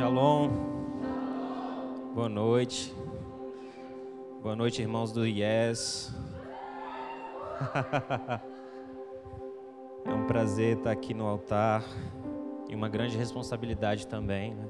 Shalom. 0.00 0.48
Boa 2.14 2.26
noite. 2.26 2.90
Boa 4.42 4.56
noite, 4.56 4.80
irmãos 4.80 5.12
do 5.12 5.26
Yes. 5.26 6.10
É 10.06 10.14
um 10.14 10.26
prazer 10.26 10.78
estar 10.78 10.90
aqui 10.90 11.12
no 11.12 11.26
altar 11.26 11.84
e 12.66 12.74
uma 12.74 12.88
grande 12.88 13.18
responsabilidade 13.18 14.06
também. 14.06 14.54
Né? 14.54 14.64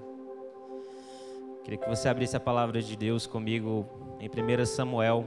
Queria 1.63 1.79
que 1.79 1.89
você 1.89 2.09
abrisse 2.09 2.37
a 2.37 2.41
palavra 2.41 2.83
de 2.83 2.97
Deus 2.97 3.25
comigo 3.25 3.87
em 4.19 4.29
1 4.29 4.67
Samuel. 4.67 5.25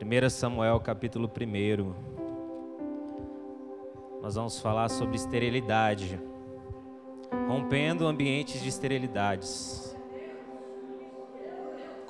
1 0.00 0.30
Samuel, 0.30 0.80
capítulo 0.80 1.28
1. 1.28 1.92
Nós 4.22 4.36
vamos 4.36 4.58
falar 4.58 4.88
sobre 4.88 5.16
esterilidade 5.16 6.31
rompendo 7.52 8.06
ambientes 8.06 8.62
de 8.62 8.68
esterilidades. 8.70 9.94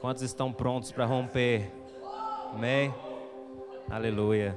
Quantos 0.00 0.22
estão 0.22 0.52
prontos 0.52 0.92
para 0.92 1.04
romper? 1.04 1.68
Amém? 2.52 2.94
Aleluia. 3.90 4.56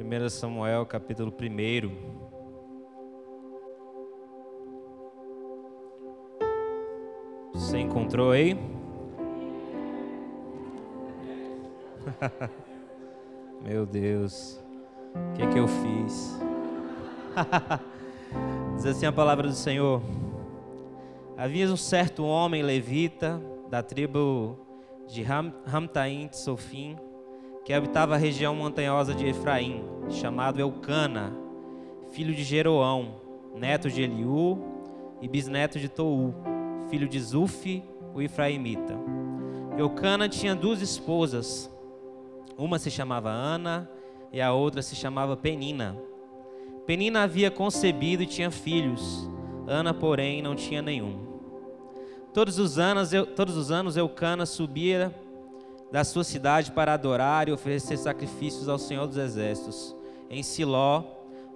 1 0.00 0.28
Samuel, 0.30 0.86
capítulo 0.86 1.30
1. 1.30 1.36
Você 7.52 7.78
encontrou 7.78 8.30
aí? 8.30 8.58
Meu 13.60 13.84
Deus, 13.84 14.58
o 15.14 15.34
que, 15.34 15.42
é 15.42 15.46
que 15.46 15.58
eu 15.58 15.68
fiz? 15.68 16.38
Diz 18.76 18.86
assim 18.86 19.06
a 19.06 19.12
palavra 19.12 19.48
do 19.48 19.54
Senhor: 19.54 20.02
Havia 21.36 21.66
um 21.66 21.76
certo 21.76 22.24
homem 22.24 22.62
levita 22.62 23.40
da 23.70 23.82
tribo 23.82 24.58
de 25.06 25.22
Ram, 25.22 25.52
Ramtaim 25.64 26.28
de 26.28 26.36
Sofim, 26.36 26.96
que 27.64 27.72
habitava 27.72 28.14
a 28.14 28.18
região 28.18 28.54
montanhosa 28.54 29.14
de 29.14 29.26
Efraim, 29.26 29.84
chamado 30.08 30.60
Elcana, 30.60 31.36
filho 32.10 32.34
de 32.34 32.44
Jeroão, 32.44 33.16
neto 33.54 33.90
de 33.90 34.02
Eliú 34.02 34.58
e 35.20 35.28
bisneto 35.28 35.78
de 35.78 35.88
Tou, 35.88 36.34
filho 36.88 37.08
de 37.08 37.20
Zufi, 37.20 37.82
o 38.14 38.22
Efraimita. 38.22 38.98
Eucana 39.76 40.28
tinha 40.28 40.54
duas 40.54 40.80
esposas, 40.80 41.70
uma 42.56 42.78
se 42.78 42.90
chamava 42.90 43.30
Ana 43.30 43.90
e 44.32 44.40
a 44.40 44.52
outra 44.52 44.80
se 44.80 44.96
chamava 44.96 45.36
Penina. 45.36 45.96
Penina 46.86 47.24
havia 47.24 47.50
concebido 47.50 48.22
e 48.22 48.26
tinha 48.26 48.50
filhos. 48.50 49.28
Ana, 49.66 49.92
porém, 49.92 50.40
não 50.40 50.54
tinha 50.54 50.80
nenhum. 50.80 51.26
Todos 52.32 52.58
os 52.58 52.78
anos, 52.78 53.10
todos 53.34 53.56
os 53.56 53.70
anos 53.70 53.96
Eucana 53.96 54.46
subia 54.46 55.12
da 55.90 56.04
sua 56.04 56.22
cidade 56.22 56.70
para 56.70 56.92
adorar 56.92 57.48
e 57.48 57.52
oferecer 57.52 57.96
sacrifícios 57.96 58.68
ao 58.68 58.78
Senhor 58.78 59.06
dos 59.06 59.16
Exércitos, 59.16 59.96
em 60.30 60.42
Siló, 60.42 61.02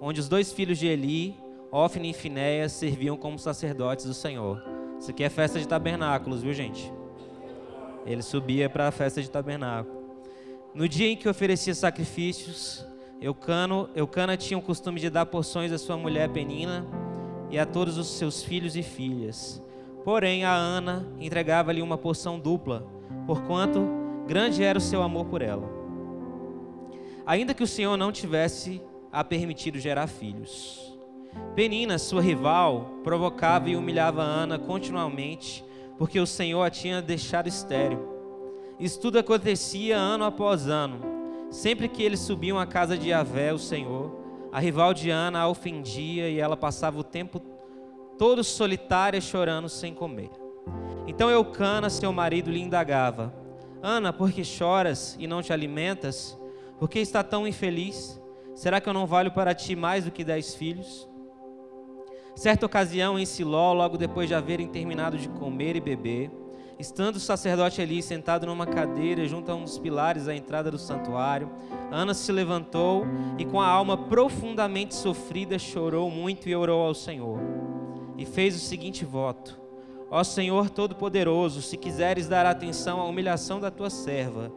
onde 0.01 0.19
os 0.19 0.27
dois 0.27 0.51
filhos 0.51 0.77
de 0.77 0.87
Eli, 0.87 1.37
Ofne 1.71 2.09
e 2.09 2.13
Finéias, 2.13 2.71
serviam 2.71 3.15
como 3.15 3.37
sacerdotes 3.37 4.05
do 4.05 4.13
Senhor. 4.13 4.61
Isso 4.99 5.11
aqui 5.11 5.23
é 5.23 5.29
festa 5.29 5.59
de 5.59 5.67
tabernáculos, 5.67 6.41
viu 6.41 6.53
gente? 6.53 6.91
Ele 8.05 8.21
subia 8.21 8.69
para 8.69 8.87
a 8.87 8.91
festa 8.91 9.21
de 9.21 9.29
tabernáculo. 9.29 10.01
No 10.73 10.87
dia 10.87 11.07
em 11.07 11.15
que 11.15 11.29
oferecia 11.29 11.75
sacrifícios, 11.75 12.85
Eucano, 13.21 13.87
Eucana 13.95 14.35
tinha 14.35 14.57
o 14.57 14.61
costume 14.63 14.99
de 14.99 15.07
dar 15.07 15.27
porções 15.27 15.71
à 15.71 15.77
sua 15.77 15.95
mulher 15.95 16.27
Penina 16.29 16.87
e 17.51 17.59
a 17.59 17.67
todos 17.67 17.99
os 17.99 18.07
seus 18.07 18.41
filhos 18.41 18.75
e 18.75 18.81
filhas. 18.81 19.61
Porém, 20.03 20.43
a 20.43 20.55
Ana 20.55 21.05
entregava-lhe 21.19 21.83
uma 21.83 21.99
porção 21.99 22.39
dupla, 22.39 22.83
porquanto 23.27 23.87
grande 24.25 24.63
era 24.63 24.79
o 24.79 24.81
seu 24.81 25.03
amor 25.03 25.25
por 25.25 25.43
ela. 25.43 25.69
Ainda 27.23 27.53
que 27.53 27.61
o 27.61 27.67
Senhor 27.67 27.95
não 27.95 28.11
tivesse 28.11 28.81
a 29.11 29.23
permitido 29.23 29.77
gerar 29.77 30.07
filhos. 30.07 30.97
Penina, 31.53 31.99
sua 31.99 32.23
rival, 32.23 32.89
provocava 33.03 33.69
e 33.69 33.75
humilhava 33.75 34.23
Ana 34.23 34.57
continuamente, 34.57 35.63
porque 35.95 36.19
o 36.19 36.25
Senhor 36.25 36.63
a 36.63 36.71
tinha 36.71 37.03
deixado 37.03 37.45
estéril. 37.45 37.99
Isso 38.79 38.99
tudo 38.99 39.19
acontecia 39.19 39.95
ano 39.95 40.25
após 40.25 40.67
ano 40.67 41.20
Sempre 41.51 41.89
que 41.89 42.01
eles 42.01 42.21
subiam 42.21 42.57
à 42.57 42.65
casa 42.65 42.97
de 42.97 43.09
Yahvé, 43.09 43.51
o 43.51 43.59
Senhor, 43.59 44.49
a 44.53 44.59
rival 44.59 44.93
de 44.93 45.09
Ana 45.09 45.41
a 45.41 45.49
ofendia 45.49 46.29
e 46.29 46.39
ela 46.39 46.55
passava 46.55 46.97
o 46.97 47.03
tempo 47.03 47.41
todo 48.17 48.41
solitária, 48.41 49.19
chorando 49.19 49.67
sem 49.67 49.93
comer. 49.93 50.31
Então 51.05 51.29
Eucana, 51.29 51.89
seu 51.89 52.13
marido, 52.13 52.49
lhe 52.49 52.61
indagava: 52.61 53.35
Ana, 53.83 54.13
por 54.13 54.31
que 54.31 54.45
choras 54.45 55.17
e 55.19 55.27
não 55.27 55.41
te 55.41 55.51
alimentas? 55.51 56.39
Por 56.79 56.89
que 56.89 56.99
está 56.99 57.21
tão 57.21 57.45
infeliz? 57.45 58.19
Será 58.55 58.79
que 58.79 58.87
eu 58.87 58.93
não 58.93 59.05
valho 59.05 59.31
para 59.31 59.53
ti 59.53 59.75
mais 59.75 60.05
do 60.05 60.11
que 60.11 60.23
dez 60.23 60.55
filhos? 60.55 61.07
Certa 62.33 62.65
ocasião, 62.65 63.19
em 63.19 63.25
Siló, 63.25 63.73
logo 63.73 63.97
depois 63.97 64.29
de 64.29 64.33
haverem 64.33 64.67
terminado 64.67 65.17
de 65.17 65.27
comer 65.27 65.75
e 65.75 65.81
beber, 65.81 66.31
Estando 66.81 67.17
o 67.17 67.19
sacerdote 67.19 67.79
ali 67.79 68.01
sentado 68.01 68.47
numa 68.47 68.65
cadeira 68.65 69.27
junto 69.27 69.51
a 69.51 69.55
um 69.55 69.65
dos 69.65 69.77
pilares 69.77 70.27
à 70.27 70.35
entrada 70.35 70.71
do 70.71 70.79
santuário, 70.79 71.47
Ana 71.91 72.15
se 72.15 72.31
levantou 72.31 73.05
e, 73.37 73.45
com 73.45 73.61
a 73.61 73.67
alma 73.67 73.95
profundamente 73.95 74.95
sofrida, 74.95 75.59
chorou 75.59 76.09
muito 76.09 76.49
e 76.49 76.55
orou 76.55 76.87
ao 76.87 76.95
Senhor. 76.95 77.39
E 78.17 78.25
fez 78.25 78.55
o 78.55 78.59
seguinte 78.59 79.05
voto: 79.05 79.61
Ó 80.09 80.23
Senhor 80.23 80.71
Todo-Poderoso, 80.71 81.61
se 81.61 81.77
quiseres 81.77 82.27
dar 82.27 82.47
atenção 82.47 82.99
à 82.99 83.05
humilhação 83.05 83.59
da 83.59 83.69
tua 83.69 83.91
serva, 83.91 84.51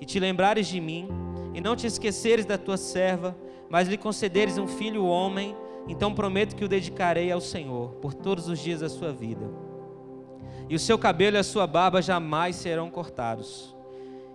e 0.00 0.06
te 0.06 0.18
lembrares 0.18 0.66
de 0.66 0.80
mim, 0.80 1.06
e 1.52 1.60
não 1.60 1.76
te 1.76 1.86
esqueceres 1.86 2.46
da 2.46 2.56
tua 2.56 2.78
serva, 2.78 3.36
mas 3.68 3.86
lhe 3.86 3.98
concederes 3.98 4.56
um 4.56 4.66
filho 4.66 5.04
homem, 5.04 5.54
então 5.86 6.14
prometo 6.14 6.56
que 6.56 6.64
o 6.64 6.68
dedicarei 6.68 7.30
ao 7.30 7.40
Senhor 7.42 7.90
por 8.00 8.14
todos 8.14 8.48
os 8.48 8.58
dias 8.58 8.80
da 8.80 8.88
sua 8.88 9.12
vida 9.12 9.65
e 10.68 10.74
o 10.74 10.78
seu 10.78 10.98
cabelo 10.98 11.36
e 11.36 11.40
a 11.40 11.44
sua 11.44 11.66
barba 11.66 12.02
jamais 12.02 12.56
serão 12.56 12.90
cortados. 12.90 13.74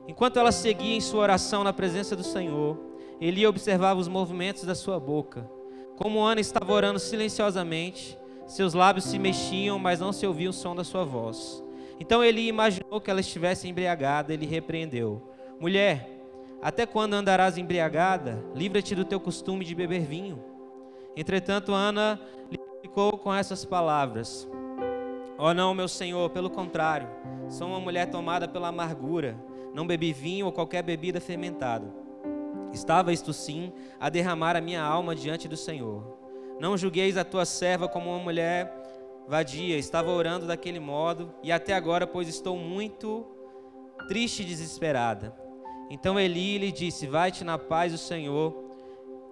Enquanto 0.08 0.38
ela 0.38 0.52
seguia 0.52 0.96
em 0.96 1.02
sua 1.02 1.22
oração 1.22 1.64
na 1.64 1.74
presença 1.74 2.16
do 2.16 2.24
Senhor, 2.24 2.78
Eli 3.20 3.46
observava 3.46 4.00
os 4.00 4.08
movimentos 4.08 4.64
da 4.64 4.74
sua 4.74 5.00
boca. 5.00 5.50
Como 5.96 6.24
Ana 6.24 6.42
estava 6.42 6.74
orando 6.74 7.00
silenciosamente, 7.00 8.18
seus 8.48 8.74
lábios 8.74 9.06
se 9.06 9.20
mexiam, 9.20 9.78
mas 9.78 10.00
não 10.00 10.12
se 10.12 10.26
ouvia 10.26 10.50
o 10.50 10.54
som 10.54 10.76
da 10.76 10.84
sua 10.84 11.04
voz. 11.04 11.64
Então 12.00 12.24
Eli 12.24 12.48
imaginou 12.48 13.00
que 13.00 13.12
ela 13.12 13.20
estivesse 13.20 13.68
embriagada 13.68 14.34
e 14.34 14.38
lhe 14.38 14.48
repreendeu: 14.48 15.22
Mulher, 15.60 16.10
até 16.62 16.86
quando 16.86 17.14
andarás 17.14 17.58
embriagada? 17.58 18.44
Livra-te 18.56 18.96
do 18.96 19.06
teu 19.06 19.20
costume 19.20 19.64
de 19.64 19.76
beber 19.76 20.02
vinho. 20.02 20.44
Entretanto, 21.16 21.74
Ana 21.74 22.20
lhe 22.50 22.60
ficou 22.82 23.18
com 23.18 23.34
essas 23.34 23.64
palavras: 23.64 24.50
Oh 25.44 25.56
não, 25.56 25.74
meu 25.74 25.88
Senhor, 25.88 26.30
pelo 26.30 26.52
contrário, 26.52 27.10
sou 27.50 27.68
uma 27.68 27.80
mulher 27.80 28.12
tomada 28.12 28.48
pela 28.48 28.68
amargura, 28.68 29.36
não 29.74 29.88
bebi 29.88 30.14
vinho 30.14 30.46
ou 30.46 30.52
qualquer 30.52 30.84
bebida 30.84 31.20
fermentada. 31.20 31.92
Estava 32.72 33.12
isto 33.12 33.34
sim 33.34 33.74
a 34.00 34.08
derramar 34.08 34.56
a 34.56 34.62
minha 34.62 34.84
alma 34.84 35.16
diante 35.16 35.48
do 35.48 35.58
Senhor. 35.58 36.16
Não 36.60 36.78
julgueis 36.78 37.18
a 37.18 37.24
tua 37.24 37.44
serva 37.44 37.88
como 37.88 38.12
uma 38.12 38.20
mulher 38.20 38.72
vadia, 39.28 39.80
estava 39.80 40.12
orando 40.12 40.46
daquele 40.46 40.80
modo, 40.80 41.34
e 41.42 41.52
até 41.52 41.74
agora, 41.74 42.06
pois 42.06 42.28
estou 42.28 42.56
muito 42.56 43.26
triste 44.08 44.44
e 44.44 44.46
desesperada. 44.46 45.36
Então 45.90 46.20
Eli 46.20 46.60
lhe 46.60 46.72
disse: 46.72 47.08
Vai-te 47.08 47.44
na 47.44 47.58
paz 47.58 47.92
do 47.92 47.98
Senhor, 47.98 48.54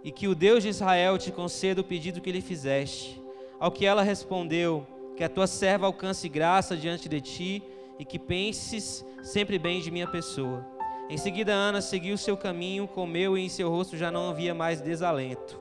e 0.03 0.11
que 0.11 0.27
o 0.27 0.33
Deus 0.33 0.63
de 0.63 0.69
Israel 0.69 1.19
te 1.19 1.31
conceda 1.31 1.81
o 1.81 1.83
pedido 1.83 2.19
que 2.19 2.31
lhe 2.31 2.41
fizeste. 2.41 3.23
Ao 3.59 3.71
que 3.71 3.85
ela 3.85 4.01
respondeu: 4.01 4.87
que 5.19 5.23
a 5.25 5.27
tua 5.27 5.47
serva 5.47 5.85
alcance 5.85 6.29
graça 6.29 6.77
diante 6.77 7.09
de 7.09 7.19
ti 7.19 7.63
e 7.99 8.05
que 8.05 8.17
penses 8.17 9.05
sempre 9.21 9.59
bem 9.59 9.81
de 9.81 9.91
minha 9.91 10.07
pessoa. 10.07 10.65
Em 11.09 11.17
seguida, 11.17 11.51
Ana 11.51 11.81
seguiu 11.81 12.17
seu 12.17 12.37
caminho, 12.37 12.87
comeu 12.87 13.37
e 13.37 13.41
em 13.41 13.49
seu 13.49 13.69
rosto 13.69 13.97
já 13.97 14.09
não 14.09 14.29
havia 14.29 14.55
mais 14.55 14.79
desalento. 14.79 15.59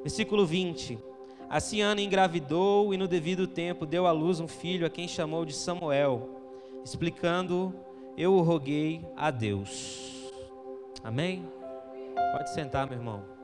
Versículo 0.00 0.46
20. 0.46 0.98
Assim 1.50 1.82
Ana 1.82 2.00
engravidou 2.00 2.94
e 2.94 2.96
no 2.96 3.06
devido 3.06 3.46
tempo 3.46 3.84
deu 3.84 4.06
à 4.06 4.12
luz 4.12 4.40
um 4.40 4.48
filho 4.48 4.86
a 4.86 4.90
quem 4.90 5.06
chamou 5.06 5.44
de 5.44 5.52
Samuel, 5.52 6.40
explicando: 6.82 7.74
Eu 8.16 8.32
o 8.32 8.40
roguei 8.40 9.06
a 9.14 9.30
Deus. 9.30 10.32
Amém? 11.04 11.46
Pode 12.32 12.48
sentar, 12.54 12.88
meu 12.88 12.96
irmão. 12.96 13.35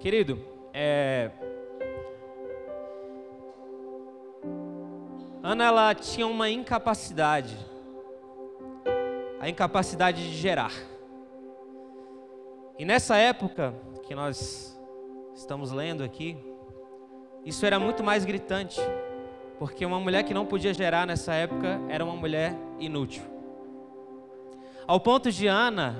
Querido, 0.00 0.38
é... 0.72 1.30
Ana 5.42 5.64
ela 5.64 5.94
tinha 5.94 6.26
uma 6.26 6.48
incapacidade 6.50 7.56
a 9.40 9.48
incapacidade 9.48 10.22
de 10.30 10.36
gerar. 10.36 10.72
E 12.78 12.84
nessa 12.84 13.16
época 13.16 13.74
que 14.06 14.14
nós 14.14 14.78
estamos 15.34 15.70
lendo 15.70 16.02
aqui, 16.02 16.36
isso 17.44 17.64
era 17.64 17.78
muito 17.78 18.02
mais 18.02 18.24
gritante, 18.24 18.80
porque 19.58 19.86
uma 19.86 20.00
mulher 20.00 20.24
que 20.24 20.34
não 20.34 20.44
podia 20.44 20.74
gerar 20.74 21.06
nessa 21.06 21.34
época 21.34 21.80
era 21.88 22.04
uma 22.04 22.16
mulher 22.16 22.54
inútil. 22.78 23.22
Ao 24.86 24.98
ponto 24.98 25.30
de 25.30 25.46
Ana 25.46 25.96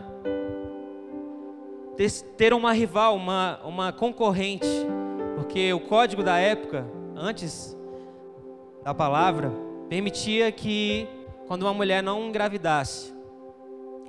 ter 2.37 2.55
uma 2.55 2.73
rival, 2.73 3.17
uma, 3.17 3.59
uma 3.65 3.93
concorrente, 3.93 4.69
porque 5.35 5.73
o 5.73 5.81
código 5.81 6.23
da 6.23 6.39
época, 6.39 6.87
antes 7.17 7.77
da 8.85 8.95
palavra, 8.95 9.53
permitia 9.89 10.53
que 10.53 11.09
quando 11.49 11.62
uma 11.62 11.75
mulher 11.75 12.00
não 12.00 12.29
engravidasse, 12.29 13.12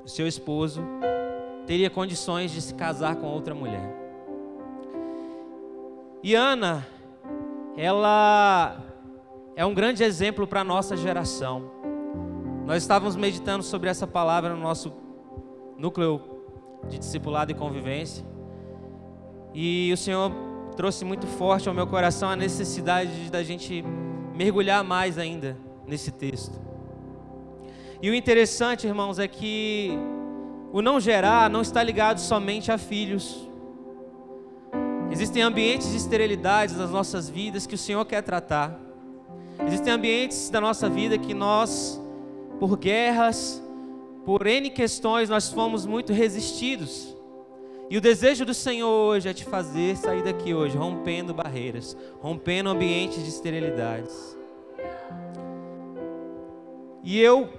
o 0.06 0.08
seu 0.08 0.28
esposo 0.28 0.84
teria 1.66 1.90
condições 1.90 2.52
de 2.52 2.62
se 2.62 2.76
casar 2.76 3.16
com 3.16 3.26
outra 3.28 3.56
mulher. 3.56 3.96
E 6.22 6.36
Ana, 6.36 6.86
ela 7.76 8.78
é 9.56 9.66
um 9.66 9.74
grande 9.74 10.04
exemplo 10.04 10.46
para 10.46 10.62
a 10.62 10.64
nossa 10.64 10.96
geração. 10.96 11.72
Nós 12.66 12.84
estávamos 12.84 13.16
meditando 13.16 13.64
sobre 13.64 13.90
essa 13.90 14.06
palavra 14.06 14.54
no 14.54 14.62
nosso 14.62 14.94
núcleo 15.76 16.39
de 16.88 16.98
discipulado 16.98 17.52
e 17.52 17.56
convivência. 17.56 18.26
E 19.54 19.92
o 19.92 19.98
Senhor 19.98 20.32
trouxe 20.76 21.04
muito 21.04 21.28
forte 21.28 21.68
ao 21.68 21.76
meu 21.76 21.88
coração 21.88 22.30
a 22.30 22.36
necessidade 22.36 23.30
da 23.30 23.44
gente 23.44 23.84
mergulhar 24.34 24.84
mais 24.84 25.18
ainda 25.18 25.58
nesse 25.86 26.12
texto. 26.12 26.60
E 28.02 28.10
o 28.10 28.16
interessante, 28.16 28.88
irmãos, 28.88 29.20
é 29.20 29.28
que 29.28 29.92
o 30.72 30.82
não 30.82 31.00
gerar 31.00 31.50
não 31.50 31.62
está 31.62 31.84
ligado 31.84 32.20
somente 32.20 32.72
a 32.72 32.78
filhos. 32.78 33.50
Existem 35.12 35.42
ambientes 35.42 35.90
de 35.90 35.98
esterilidade 35.98 36.76
nas 36.76 36.92
nossas 36.92 37.30
vidas 37.30 37.66
que 37.66 37.76
o 37.76 37.78
Senhor 37.78 38.06
quer 38.06 38.22
tratar. 38.22 38.80
Existem 39.68 39.92
ambientes 39.92 40.50
da 40.50 40.62
nossa 40.62 40.88
vida 40.88 41.18
que 41.18 41.34
nós, 41.34 42.02
por 42.60 42.78
guerras, 42.78 43.62
por 44.30 44.46
N 44.46 44.70
questões, 44.70 45.28
nós 45.28 45.50
fomos 45.50 45.88
muito 45.88 46.14
resistidos. 46.14 47.18
E 47.90 47.98
o 47.98 48.02
desejo 48.02 48.46
do 48.46 48.54
Senhor 48.54 48.88
hoje 48.88 49.28
é 49.28 49.34
te 49.34 49.44
fazer 49.44 49.98
sair 49.98 50.22
daqui 50.22 50.54
hoje, 50.54 50.78
rompendo 50.78 51.34
barreiras, 51.34 51.98
rompendo 52.22 52.70
ambientes 52.70 53.24
de 53.24 53.30
esterilidades. 53.30 54.38
E 57.04 57.20
eu, 57.20 57.50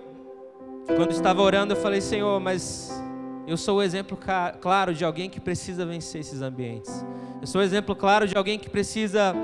quando 0.86 1.10
estava 1.10 1.42
orando, 1.42 1.74
eu 1.74 1.76
falei, 1.76 2.00
Senhor, 2.00 2.38
mas 2.38 2.92
eu 3.48 3.56
sou 3.56 3.78
o 3.78 3.82
exemplo 3.82 4.16
claro 4.60 4.94
de 4.94 5.04
alguém 5.04 5.28
que 5.28 5.40
precisa 5.40 5.84
vencer 5.84 6.20
esses 6.20 6.40
ambientes. 6.40 7.04
Eu 7.40 7.48
sou 7.48 7.60
o 7.60 7.64
exemplo 7.64 7.96
claro 7.96 8.28
de 8.28 8.36
alguém 8.36 8.60
que 8.60 8.70
precisa 8.70 9.34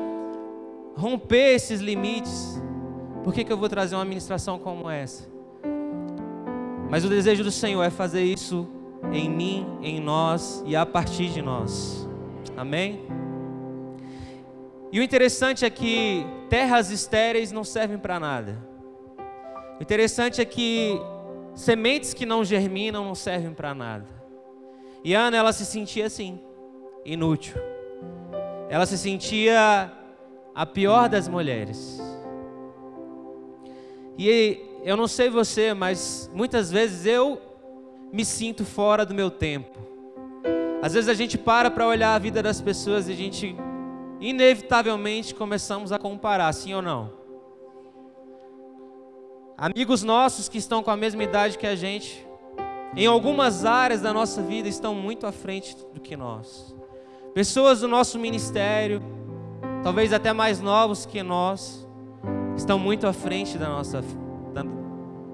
romper 0.97 1.57
esses 1.57 1.81
limites. 1.81 2.63
Por 3.25 3.35
que, 3.35 3.43
que 3.43 3.53
eu 3.53 3.59
vou 3.59 3.69
trazer 3.69 3.97
uma 3.97 4.05
ministração 4.05 4.61
como 4.61 4.89
essa? 4.89 5.36
Mas 6.89 7.05
o 7.05 7.09
desejo 7.09 7.43
do 7.43 7.51
Senhor 7.51 7.83
é 7.83 7.91
fazer 7.91 8.23
isso 8.23 8.69
em 9.13 9.29
mim, 9.29 9.67
em 9.83 10.01
nós 10.01 10.63
e 10.67 10.77
a 10.77 10.87
partir 10.87 11.29
de 11.31 11.43
nós. 11.43 12.09
Amém? 12.57 13.07
E 14.93 15.01
o 15.01 15.03
interessante 15.03 15.65
é 15.65 15.71
que 15.71 16.25
terras 16.49 16.91
estéreis 16.91 17.51
não 17.53 17.65
servem 17.65 17.99
para 17.99 18.21
nada. 18.21 18.57
O 19.79 19.83
interessante 19.83 20.41
é 20.41 20.45
que 20.45 20.99
sementes 21.55 22.15
que 22.15 22.25
não 22.25 22.45
germinam 22.45 23.05
não 23.05 23.15
servem 23.15 23.53
para 23.53 23.75
nada. 23.75 24.07
E 25.05 25.13
Ana, 25.15 25.37
ela 25.37 25.53
se 25.53 25.67
sentia 25.67 26.07
assim, 26.07 26.41
inútil. 27.05 27.57
Ela 28.69 28.87
se 28.87 28.97
sentia 28.97 29.93
a 30.55 30.67
pior 30.67 31.09
das 31.09 31.29
mulheres. 31.29 32.01
E 34.19 34.66
eu 34.87 34.97
não 34.97 35.09
sei 35.09 35.29
você, 35.29 35.75
mas 35.75 36.31
muitas 36.33 36.71
vezes 36.71 37.07
eu 37.07 37.43
me 38.13 38.25
sinto 38.25 38.65
fora 38.65 39.05
do 39.05 39.13
meu 39.13 39.33
tempo. 39.33 39.77
Às 40.81 40.95
vezes 40.95 41.09
a 41.09 41.15
gente 41.15 41.37
para 41.37 41.69
para 41.69 41.89
olhar 41.89 42.15
a 42.15 42.19
vida 42.21 42.41
das 42.41 42.61
pessoas 42.61 43.09
e 43.09 43.13
a 43.13 43.17
gente 43.17 43.57
inevitavelmente 44.21 45.35
começamos 45.35 45.91
a 45.91 45.99
comparar, 45.99 46.53
sim 46.53 46.73
ou 46.73 46.81
não? 46.81 47.11
Amigos 49.59 50.05
nossos 50.05 50.49
que 50.49 50.59
estão 50.59 50.85
com 50.85 50.91
a 50.93 50.97
mesma 50.97 51.25
idade 51.25 51.59
que 51.59 51.67
a 51.67 51.75
gente, 51.75 52.25
em 52.95 53.07
algumas 53.07 53.65
áreas 53.65 54.01
da 54.01 54.13
nossa 54.13 54.41
vida 54.41 54.69
estão 54.69 54.95
muito 54.95 55.27
à 55.27 55.33
frente 55.33 55.77
do 55.93 56.01
que 56.01 56.17
nós. 56.17 56.77
Pessoas 57.35 57.81
do 57.81 57.89
nosso 57.89 58.21
ministério, 58.21 59.03
talvez 59.83 60.13
até 60.13 60.33
mais 60.33 60.61
novos 60.61 61.05
que 61.05 61.25
nós, 61.25 61.85
estão 62.57 62.79
muito 62.79 63.05
à 63.05 63.13
frente 63.13 63.59
da 63.59 63.69
nossa 63.69 64.01
da, 64.01 64.26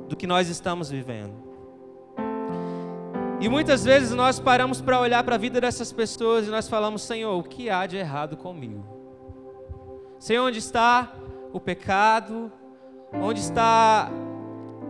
do 0.08 0.16
que 0.16 0.26
nós 0.26 0.48
estamos 0.48 0.90
vivendo. 0.90 1.34
E 3.40 3.48
muitas 3.48 3.84
vezes 3.84 4.12
nós 4.12 4.38
paramos 4.38 4.80
para 4.80 5.00
olhar 5.00 5.24
para 5.24 5.34
a 5.34 5.38
vida 5.38 5.60
dessas 5.60 5.92
pessoas 5.92 6.46
e 6.46 6.50
nós 6.50 6.68
falamos: 6.68 7.02
Senhor, 7.02 7.36
o 7.36 7.42
que 7.42 7.68
há 7.68 7.86
de 7.86 7.96
errado 7.96 8.36
comigo? 8.36 8.84
Senhor, 10.18 10.46
onde 10.46 10.58
está 10.58 11.12
o 11.52 11.58
pecado? 11.58 12.52
Onde 13.12 13.40
está 13.40 14.08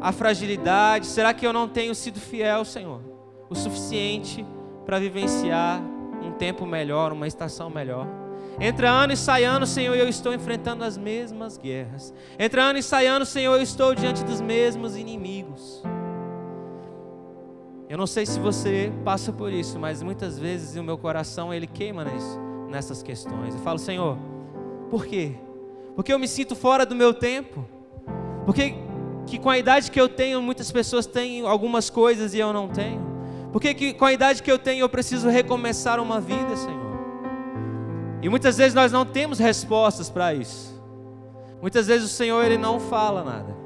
a 0.00 0.12
fragilidade? 0.12 1.06
Será 1.06 1.32
que 1.32 1.46
eu 1.46 1.52
não 1.52 1.66
tenho 1.66 1.94
sido 1.94 2.20
fiel, 2.20 2.64
Senhor, 2.64 3.00
o 3.48 3.54
suficiente 3.54 4.46
para 4.84 4.98
vivenciar 4.98 5.80
um 6.22 6.32
tempo 6.32 6.66
melhor, 6.66 7.12
uma 7.12 7.26
estação 7.26 7.70
melhor? 7.70 8.21
Entra 8.60 8.90
ano 8.90 9.12
e 9.12 9.16
sai 9.16 9.44
ano, 9.44 9.66
Senhor, 9.66 9.94
eu 9.94 10.08
estou 10.08 10.32
enfrentando 10.32 10.84
as 10.84 10.96
mesmas 10.96 11.56
guerras. 11.56 12.12
Entra 12.38 12.62
ano 12.62 12.78
e 12.78 12.82
sai 12.82 13.06
ano, 13.06 13.24
Senhor, 13.24 13.54
eu 13.56 13.62
estou 13.62 13.94
diante 13.94 14.22
dos 14.24 14.40
mesmos 14.40 14.96
inimigos. 14.96 15.82
Eu 17.88 17.98
não 17.98 18.06
sei 18.06 18.24
se 18.24 18.40
você 18.40 18.92
passa 19.04 19.32
por 19.32 19.52
isso, 19.52 19.78
mas 19.78 20.02
muitas 20.02 20.38
vezes 20.38 20.76
o 20.76 20.82
meu 20.82 20.96
coração 20.96 21.52
ele 21.52 21.66
queima 21.66 22.04
nisso, 22.04 22.40
nessas 22.70 23.02
questões. 23.02 23.54
Eu 23.54 23.60
falo, 23.60 23.78
Senhor, 23.78 24.16
por 24.90 25.06
quê? 25.06 25.34
Porque 25.94 26.12
eu 26.12 26.18
me 26.18 26.26
sinto 26.26 26.56
fora 26.56 26.86
do 26.86 26.94
meu 26.94 27.12
tempo. 27.12 27.66
Porque 28.46 28.74
que 29.26 29.38
com 29.38 29.50
a 29.50 29.58
idade 29.58 29.90
que 29.90 30.00
eu 30.00 30.08
tenho, 30.08 30.40
muitas 30.40 30.72
pessoas 30.72 31.06
têm 31.06 31.46
algumas 31.46 31.90
coisas 31.90 32.34
e 32.34 32.38
eu 32.38 32.52
não 32.52 32.68
tenho. 32.68 33.00
Porque 33.52 33.74
que 33.74 33.92
com 33.92 34.04
a 34.04 34.12
idade 34.12 34.42
que 34.42 34.50
eu 34.50 34.58
tenho, 34.58 34.80
eu 34.80 34.88
preciso 34.88 35.28
recomeçar 35.28 36.00
uma 36.00 36.20
vida, 36.20 36.56
Senhor. 36.56 36.91
E 38.22 38.28
muitas 38.28 38.56
vezes 38.56 38.72
nós 38.72 38.92
não 38.92 39.04
temos 39.04 39.40
respostas 39.40 40.08
para 40.08 40.32
isso. 40.32 40.80
Muitas 41.60 41.88
vezes 41.88 42.10
o 42.10 42.14
Senhor 42.14 42.44
ele 42.44 42.56
não 42.56 42.78
fala 42.78 43.24
nada. 43.24 43.56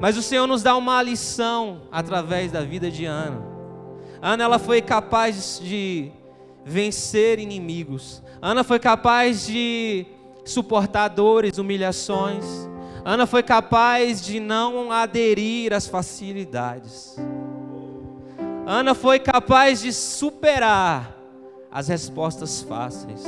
Mas 0.00 0.16
o 0.16 0.22
Senhor 0.22 0.46
nos 0.46 0.62
dá 0.62 0.76
uma 0.76 1.02
lição 1.02 1.82
através 1.90 2.52
da 2.52 2.62
vida 2.62 2.88
de 2.88 3.04
Ana. 3.04 3.42
Ana 4.22 4.44
ela 4.44 4.58
foi 4.58 4.80
capaz 4.80 5.60
de 5.62 6.12
vencer 6.64 7.40
inimigos. 7.40 8.22
Ana 8.40 8.62
foi 8.62 8.78
capaz 8.78 9.44
de 9.44 10.06
suportar 10.44 11.08
dores, 11.08 11.58
humilhações. 11.58 12.44
Ana 13.04 13.26
foi 13.26 13.42
capaz 13.42 14.22
de 14.22 14.38
não 14.38 14.92
aderir 14.92 15.72
às 15.72 15.86
facilidades. 15.86 17.16
Ana 18.66 18.94
foi 18.94 19.18
capaz 19.18 19.80
de 19.80 19.92
superar 19.92 21.19
as 21.70 21.88
respostas 21.88 22.62
fáceis. 22.62 23.22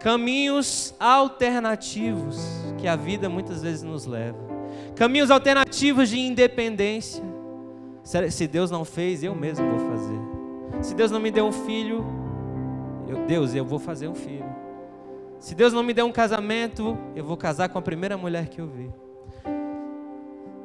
Caminhos 0.00 0.94
alternativos 0.98 2.36
que 2.78 2.88
a 2.88 2.96
vida 2.96 3.28
muitas 3.28 3.62
vezes 3.62 3.82
nos 3.82 4.04
leva. 4.04 4.38
Caminhos 4.96 5.30
alternativos 5.30 6.08
de 6.08 6.18
independência. 6.18 7.22
Se 8.02 8.48
Deus 8.48 8.70
não 8.70 8.84
fez, 8.84 9.22
eu 9.22 9.34
mesmo 9.34 9.64
vou 9.70 9.90
fazer. 9.90 10.18
Se 10.82 10.94
Deus 10.94 11.10
não 11.10 11.20
me 11.20 11.30
deu 11.30 11.46
um 11.46 11.52
filho, 11.52 12.04
eu, 13.06 13.24
Deus, 13.26 13.54
eu 13.54 13.64
vou 13.64 13.78
fazer 13.78 14.08
um 14.08 14.14
filho. 14.14 14.44
Se 15.38 15.54
Deus 15.54 15.72
não 15.72 15.82
me 15.82 15.94
deu 15.94 16.06
um 16.06 16.12
casamento, 16.12 16.98
eu 17.14 17.24
vou 17.24 17.36
casar 17.36 17.68
com 17.68 17.78
a 17.78 17.82
primeira 17.82 18.16
mulher 18.16 18.48
que 18.48 18.60
eu 18.60 18.66
vi. 18.66 18.90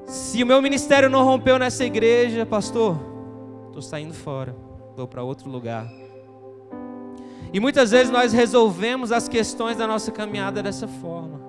Se 0.05 0.41
o 0.41 0.47
meu 0.47 0.61
ministério 0.61 1.09
não 1.09 1.23
rompeu 1.23 1.59
nessa 1.59 1.85
igreja, 1.85 2.45
pastor, 2.45 2.97
estou 3.67 3.81
saindo 3.81 4.13
fora, 4.13 4.55
vou 4.95 5.07
para 5.07 5.21
outro 5.21 5.49
lugar. 5.49 5.87
E 7.53 7.59
muitas 7.59 7.91
vezes 7.91 8.11
nós 8.11 8.33
resolvemos 8.33 9.11
as 9.11 9.27
questões 9.27 9.77
da 9.77 9.87
nossa 9.87 10.11
caminhada 10.11 10.61
dessa 10.61 10.87
forma, 10.87 11.41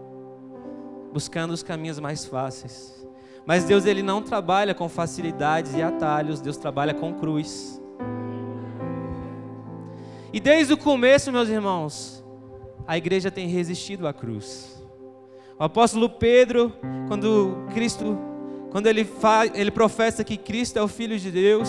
buscando 1.12 1.52
os 1.52 1.62
caminhos 1.62 1.98
mais 1.98 2.24
fáceis. 2.24 3.06
Mas 3.46 3.64
Deus 3.64 3.86
ele 3.86 4.02
não 4.02 4.22
trabalha 4.22 4.74
com 4.74 4.88
facilidades 4.88 5.74
e 5.74 5.82
atalhos, 5.82 6.40
Deus 6.40 6.56
trabalha 6.56 6.94
com 6.94 7.14
cruz. 7.14 7.80
E 10.32 10.38
desde 10.38 10.72
o 10.74 10.76
começo, 10.76 11.32
meus 11.32 11.48
irmãos, 11.48 12.24
a 12.86 12.96
igreja 12.96 13.30
tem 13.30 13.48
resistido 13.48 14.06
à 14.06 14.12
cruz. 14.12 14.82
O 15.58 15.64
apóstolo 15.64 16.08
Pedro, 16.08 16.72
quando 17.08 17.66
Cristo 17.72 18.16
quando 18.70 18.86
ele, 18.86 19.04
faz, 19.04 19.50
ele 19.54 19.70
professa 19.70 20.22
que 20.22 20.36
Cristo 20.36 20.78
é 20.78 20.82
o 20.82 20.88
Filho 20.88 21.18
de 21.18 21.30
Deus. 21.30 21.68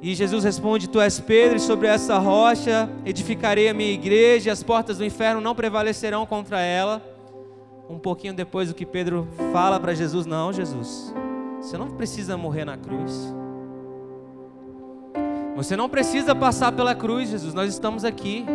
E 0.00 0.14
Jesus 0.14 0.44
responde: 0.44 0.88
Tu 0.88 1.00
és 1.00 1.18
Pedro, 1.18 1.56
e 1.56 1.60
sobre 1.60 1.88
essa 1.88 2.18
rocha 2.18 2.88
edificarei 3.04 3.68
a 3.68 3.74
minha 3.74 3.92
igreja, 3.92 4.48
e 4.48 4.52
as 4.52 4.62
portas 4.62 4.98
do 4.98 5.04
inferno 5.04 5.40
não 5.40 5.54
prevalecerão 5.54 6.24
contra 6.24 6.60
ela. 6.60 7.02
Um 7.88 7.98
pouquinho 7.98 8.34
depois, 8.34 8.70
o 8.70 8.74
que 8.74 8.86
Pedro 8.86 9.26
fala 9.52 9.80
para 9.80 9.94
Jesus: 9.94 10.26
Não, 10.26 10.52
Jesus, 10.52 11.12
você 11.60 11.76
não 11.76 11.88
precisa 11.88 12.36
morrer 12.36 12.64
na 12.64 12.76
cruz. 12.76 13.34
Você 15.56 15.76
não 15.76 15.88
precisa 15.88 16.36
passar 16.36 16.70
pela 16.70 16.94
cruz, 16.94 17.30
Jesus, 17.30 17.52
nós 17.52 17.72
estamos 17.72 18.04
aqui. 18.04 18.46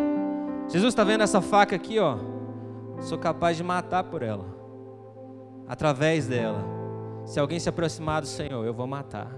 Jesus 0.70 0.94
está 0.94 1.04
vendo 1.04 1.22
essa 1.22 1.42
faca 1.42 1.76
aqui, 1.76 2.00
ó? 2.00 2.18
Sou 3.02 3.18
capaz 3.18 3.58
de 3.58 3.64
matar 3.64 4.06
por 4.06 4.22
ela, 4.22 4.46
através 5.68 6.28
dela. 6.28 6.64
Se 7.26 7.40
alguém 7.40 7.60
se 7.60 7.68
aproximar 7.68 8.22
do 8.22 8.28
Senhor, 8.28 8.66
eu 8.66 8.74
vou 8.74 8.88
matar. 8.88 9.30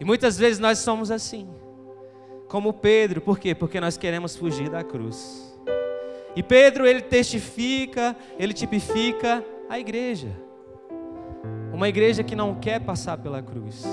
E 0.00 0.04
muitas 0.04 0.36
vezes 0.38 0.58
nós 0.58 0.78
somos 0.78 1.10
assim, 1.10 1.48
como 2.48 2.72
Pedro, 2.72 3.20
por 3.20 3.38
quê? 3.38 3.54
Porque 3.54 3.80
nós 3.80 3.96
queremos 3.96 4.36
fugir 4.36 4.68
da 4.68 4.82
cruz. 4.82 5.58
E 6.36 6.42
Pedro, 6.42 6.86
ele 6.86 7.00
testifica, 7.00 8.16
ele 8.38 8.52
tipifica 8.52 9.44
a 9.68 9.78
igreja. 9.78 10.28
Uma 11.72 11.88
igreja 11.88 12.22
que 12.22 12.34
não 12.34 12.54
quer 12.54 12.80
passar 12.80 13.18
pela 13.18 13.40
cruz. 13.40 13.84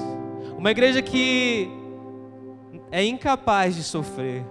Uma 0.58 0.72
igreja 0.72 1.01
que 1.01 1.70
é 2.91 3.03
incapaz 3.03 3.75
de 3.75 3.84
sofrer. 3.84 4.43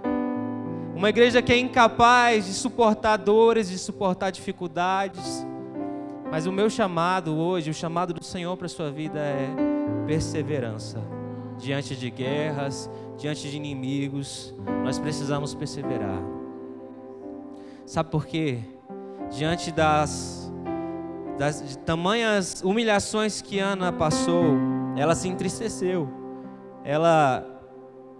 Uma 0.95 1.09
igreja 1.09 1.41
que 1.41 1.51
é 1.51 1.57
incapaz 1.57 2.45
de 2.45 2.53
suportar 2.53 3.17
dores, 3.17 3.69
de 3.69 3.77
suportar 3.77 4.29
dificuldades. 4.29 5.45
Mas 6.29 6.45
o 6.45 6.51
meu 6.51 6.69
chamado 6.69 7.35
hoje, 7.35 7.69
o 7.69 7.73
chamado 7.73 8.13
do 8.13 8.23
Senhor 8.23 8.55
para 8.55 8.67
a 8.67 8.69
sua 8.69 8.89
vida 8.89 9.19
é 9.19 9.49
perseverança 10.07 11.20
diante 11.61 11.95
de 11.95 12.09
guerras, 12.09 12.89
diante 13.17 13.49
de 13.49 13.55
inimigos, 13.55 14.53
nós 14.83 14.97
precisamos 14.97 15.53
perseverar. 15.53 16.21
Sabe 17.85 18.09
por 18.09 18.25
quê? 18.25 18.59
Diante 19.29 19.71
das, 19.71 20.51
das 21.37 21.75
tamanhas 21.85 22.61
humilhações 22.63 23.41
que 23.41 23.59
Ana 23.59 23.91
passou, 23.91 24.57
ela 24.97 25.13
se 25.13 25.27
entristeceu. 25.27 26.09
Ela, 26.83 27.45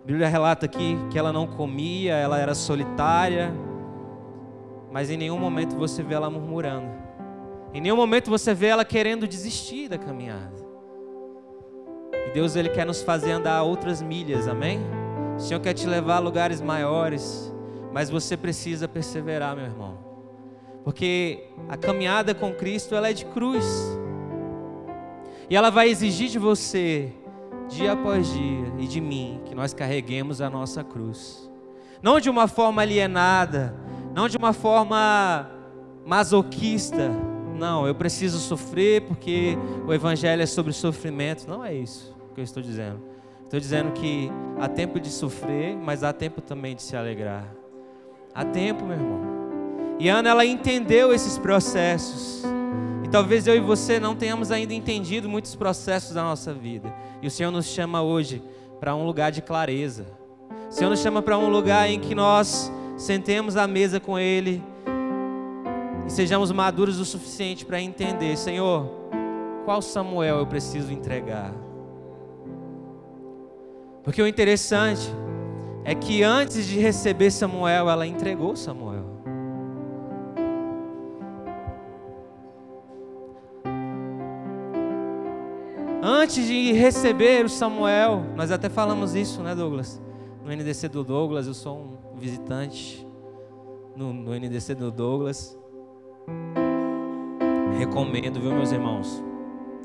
a 0.03 0.05
Bíblia 0.05 0.27
relata 0.27 0.67
aqui 0.67 0.97
que 1.09 1.17
ela 1.17 1.33
não 1.33 1.47
comia, 1.47 2.13
ela 2.13 2.37
era 2.37 2.53
solitária, 2.53 3.51
mas 4.91 5.09
em 5.09 5.17
nenhum 5.17 5.39
momento 5.39 5.75
você 5.75 6.03
vê 6.03 6.13
ela 6.13 6.29
murmurando. 6.29 6.91
Em 7.73 7.81
nenhum 7.81 7.95
momento 7.95 8.29
você 8.29 8.53
vê 8.53 8.67
ela 8.67 8.85
querendo 8.85 9.27
desistir 9.27 9.89
da 9.89 9.97
caminhada. 9.97 10.60
Deus 12.33 12.55
ele 12.55 12.69
quer 12.69 12.85
nos 12.85 13.01
fazer 13.01 13.31
andar 13.31 13.61
outras 13.63 14.01
milhas, 14.01 14.47
amém? 14.47 14.79
O 15.35 15.39
Senhor 15.39 15.59
quer 15.59 15.73
te 15.73 15.85
levar 15.85 16.17
a 16.17 16.19
lugares 16.19 16.61
maiores, 16.61 17.53
mas 17.91 18.09
você 18.09 18.37
precisa 18.37 18.87
perseverar, 18.87 19.55
meu 19.55 19.65
irmão. 19.65 19.97
Porque 20.83 21.43
a 21.67 21.75
caminhada 21.75 22.33
com 22.33 22.53
Cristo 22.53 22.95
ela 22.95 23.09
é 23.09 23.13
de 23.13 23.25
cruz. 23.25 23.65
E 25.49 25.55
ela 25.55 25.69
vai 25.69 25.89
exigir 25.89 26.29
de 26.29 26.39
você, 26.39 27.11
dia 27.67 27.91
após 27.91 28.31
dia, 28.31 28.73
e 28.79 28.87
de 28.87 29.01
mim, 29.01 29.41
que 29.45 29.53
nós 29.53 29.73
carreguemos 29.73 30.39
a 30.39 30.49
nossa 30.49 30.83
cruz. 30.85 31.49
Não 32.01 32.19
de 32.19 32.29
uma 32.29 32.47
forma 32.47 32.81
alienada, 32.81 33.75
não 34.15 34.29
de 34.29 34.37
uma 34.37 34.53
forma 34.53 35.51
masoquista. 36.05 37.09
Não, 37.57 37.85
eu 37.85 37.93
preciso 37.93 38.39
sofrer 38.39 39.01
porque 39.01 39.57
o 39.85 39.93
Evangelho 39.93 40.41
é 40.41 40.45
sobre 40.45 40.71
sofrimento. 40.71 41.45
Não 41.47 41.63
é 41.63 41.73
isso 41.73 42.20
que 42.31 42.39
eu 42.39 42.43
estou 42.43 42.61
dizendo. 42.61 42.99
Estou 43.43 43.59
dizendo 43.59 43.91
que 43.91 44.31
há 44.59 44.67
tempo 44.67 44.99
de 44.99 45.09
sofrer, 45.09 45.75
mas 45.75 46.03
há 46.03 46.13
tempo 46.13 46.41
também 46.41 46.75
de 46.75 46.81
se 46.81 46.95
alegrar. 46.95 47.45
Há 48.33 48.45
tempo, 48.45 48.85
meu 48.85 48.95
irmão. 48.95 49.19
E 49.99 50.07
Ana, 50.07 50.29
ela 50.29 50.45
entendeu 50.45 51.13
esses 51.13 51.37
processos. 51.37 52.43
E 53.03 53.09
talvez 53.09 53.45
eu 53.45 53.55
e 53.55 53.59
você 53.59 53.99
não 53.99 54.15
tenhamos 54.15 54.51
ainda 54.51 54.73
entendido 54.73 55.27
muitos 55.27 55.53
processos 55.53 56.13
da 56.13 56.23
nossa 56.23 56.53
vida. 56.53 56.93
E 57.21 57.27
o 57.27 57.31
Senhor 57.31 57.51
nos 57.51 57.65
chama 57.65 58.01
hoje 58.01 58.41
para 58.79 58.95
um 58.95 59.05
lugar 59.05 59.31
de 59.31 59.41
clareza. 59.41 60.05
O 60.69 60.71
Senhor 60.71 60.89
nos 60.89 61.01
chama 61.01 61.21
para 61.21 61.37
um 61.37 61.49
lugar 61.49 61.89
em 61.89 61.99
que 61.99 62.15
nós 62.15 62.71
sentemos 62.97 63.57
à 63.57 63.67
mesa 63.67 63.99
com 63.99 64.17
Ele 64.17 64.63
e 66.07 66.09
sejamos 66.09 66.51
maduros 66.51 66.99
o 66.99 67.05
suficiente 67.05 67.65
para 67.65 67.81
entender, 67.81 68.37
Senhor, 68.37 68.89
qual 69.65 69.81
Samuel 69.81 70.37
eu 70.37 70.47
preciso 70.47 70.91
entregar? 70.91 71.53
Porque 74.03 74.21
o 74.21 74.27
interessante 74.27 75.07
é 75.83 75.93
que 75.93 76.23
antes 76.23 76.65
de 76.65 76.79
receber 76.79 77.31
Samuel, 77.31 77.89
ela 77.89 78.05
entregou 78.07 78.55
Samuel. 78.55 79.05
Antes 86.03 86.47
de 86.47 86.71
receber 86.71 87.45
o 87.45 87.49
Samuel, 87.49 88.23
nós 88.35 88.51
até 88.51 88.69
falamos 88.69 89.13
isso, 89.13 89.41
né, 89.43 89.53
Douglas? 89.53 90.01
No 90.43 90.51
NDC 90.51 90.89
do 90.89 91.03
Douglas, 91.03 91.45
eu 91.45 91.53
sou 91.53 91.99
um 92.15 92.17
visitante 92.17 93.07
no, 93.95 94.11
no 94.11 94.33
NDC 94.33 94.73
do 94.73 94.91
Douglas. 94.91 95.57
Recomendo, 97.77 98.39
viu, 98.39 98.51
meus 98.51 98.71
irmãos? 98.71 99.23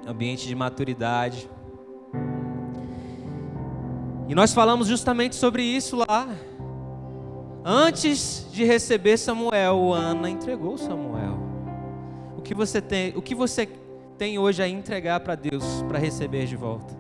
Ambiente 0.07 0.47
de 0.47 0.55
maturidade 0.55 1.51
e 4.29 4.35
nós 4.35 4.53
falamos 4.53 4.89
justamente 4.89 5.37
sobre 5.37 5.63
isso 5.63 5.97
lá. 5.97 6.29
Antes 7.65 8.47
de 8.53 8.65
receber 8.65 9.17
Samuel, 9.17 9.93
Ana 9.93 10.29
entregou 10.31 10.77
Samuel. 10.79 11.39
O 12.37 12.43
que 12.43 12.55
você 12.55 12.81
tem, 12.81 13.13
o 13.17 13.23
que 13.23 13.35
você 13.35 13.69
tem 14.19 14.39
hoje 14.39 14.63
a 14.63 14.69
entregar 14.69 15.21
para 15.21 15.35
Deus 15.35 15.83
para 15.89 15.99
receber 15.99 16.47
de 16.47 16.57
volta? 16.57 16.95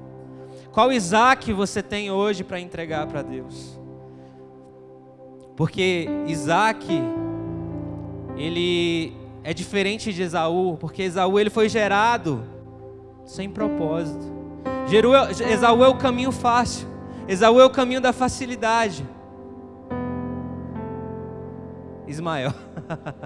Qual 0.72 0.92
Isaac 0.92 1.52
você 1.52 1.82
tem 1.82 2.10
hoje 2.10 2.44
para 2.44 2.60
entregar 2.60 3.06
para 3.06 3.22
Deus? 3.22 3.78
Porque 5.56 6.08
Isaac, 6.26 6.86
ele 8.36 9.16
é 9.42 9.54
diferente 9.54 10.12
de 10.12 10.22
Esaú, 10.22 10.76
porque 10.76 11.02
Esaú 11.02 11.38
ele 11.38 11.48
foi 11.48 11.68
gerado 11.68 12.44
sem 13.24 13.48
propósito. 13.48 14.34
Esaú 15.50 15.82
é 15.82 15.88
o 15.88 15.96
caminho 15.96 16.30
fácil. 16.30 16.95
Esaú 17.28 17.60
é 17.60 17.64
o 17.64 17.70
caminho 17.70 18.00
da 18.00 18.12
facilidade. 18.12 19.06
Ismael. 22.06 22.52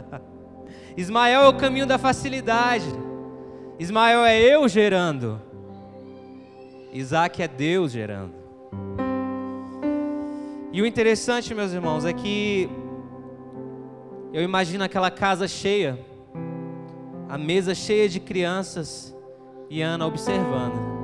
Ismael 0.97 1.43
é 1.43 1.49
o 1.49 1.57
caminho 1.57 1.87
da 1.87 1.99
facilidade. 1.99 2.87
Ismael 3.79 4.25
é 4.25 4.39
eu 4.39 4.67
gerando. 4.69 5.41
Isaac 6.93 7.43
é 7.43 7.49
Deus 7.49 7.93
gerando. 7.93 8.35
E 10.73 10.81
o 10.81 10.87
interessante, 10.87 11.55
meus 11.55 11.73
irmãos, 11.73 12.05
é 12.05 12.13
que 12.13 12.71
eu 14.33 14.43
imagino 14.43 14.85
aquela 14.85 15.11
casa 15.11 15.47
cheia, 15.49 15.99
a 17.29 17.37
mesa 17.37 17.75
cheia 17.75 18.09
de 18.09 18.21
crianças 18.21 19.15
e 19.69 19.83
Ana 19.83 20.07
observando. 20.07 21.00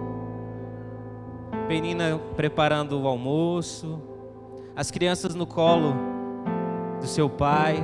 Penina 1.69 2.21
preparando 2.37 3.01
o 3.01 3.09
almoço, 3.09 4.01
as 4.77 4.91
crianças 4.91 5.35
no 5.35 5.47
colo 5.47 5.97
do 7.01 7.07
seu 7.09 7.29
pai, 7.29 7.83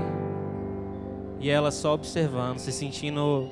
e 1.40 1.50
ela 1.50 1.72
só 1.72 1.94
observando, 1.94 2.58
se 2.58 2.70
sentindo 2.70 3.48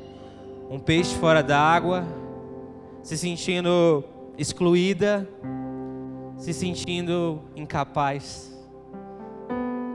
um 0.70 0.78
peixe 0.78 1.16
fora 1.16 1.42
d'água, 1.42 2.04
se 3.02 3.18
sentindo 3.18 4.04
excluída, 4.38 5.28
se 6.36 6.54
sentindo 6.54 7.40
incapaz. 7.56 8.56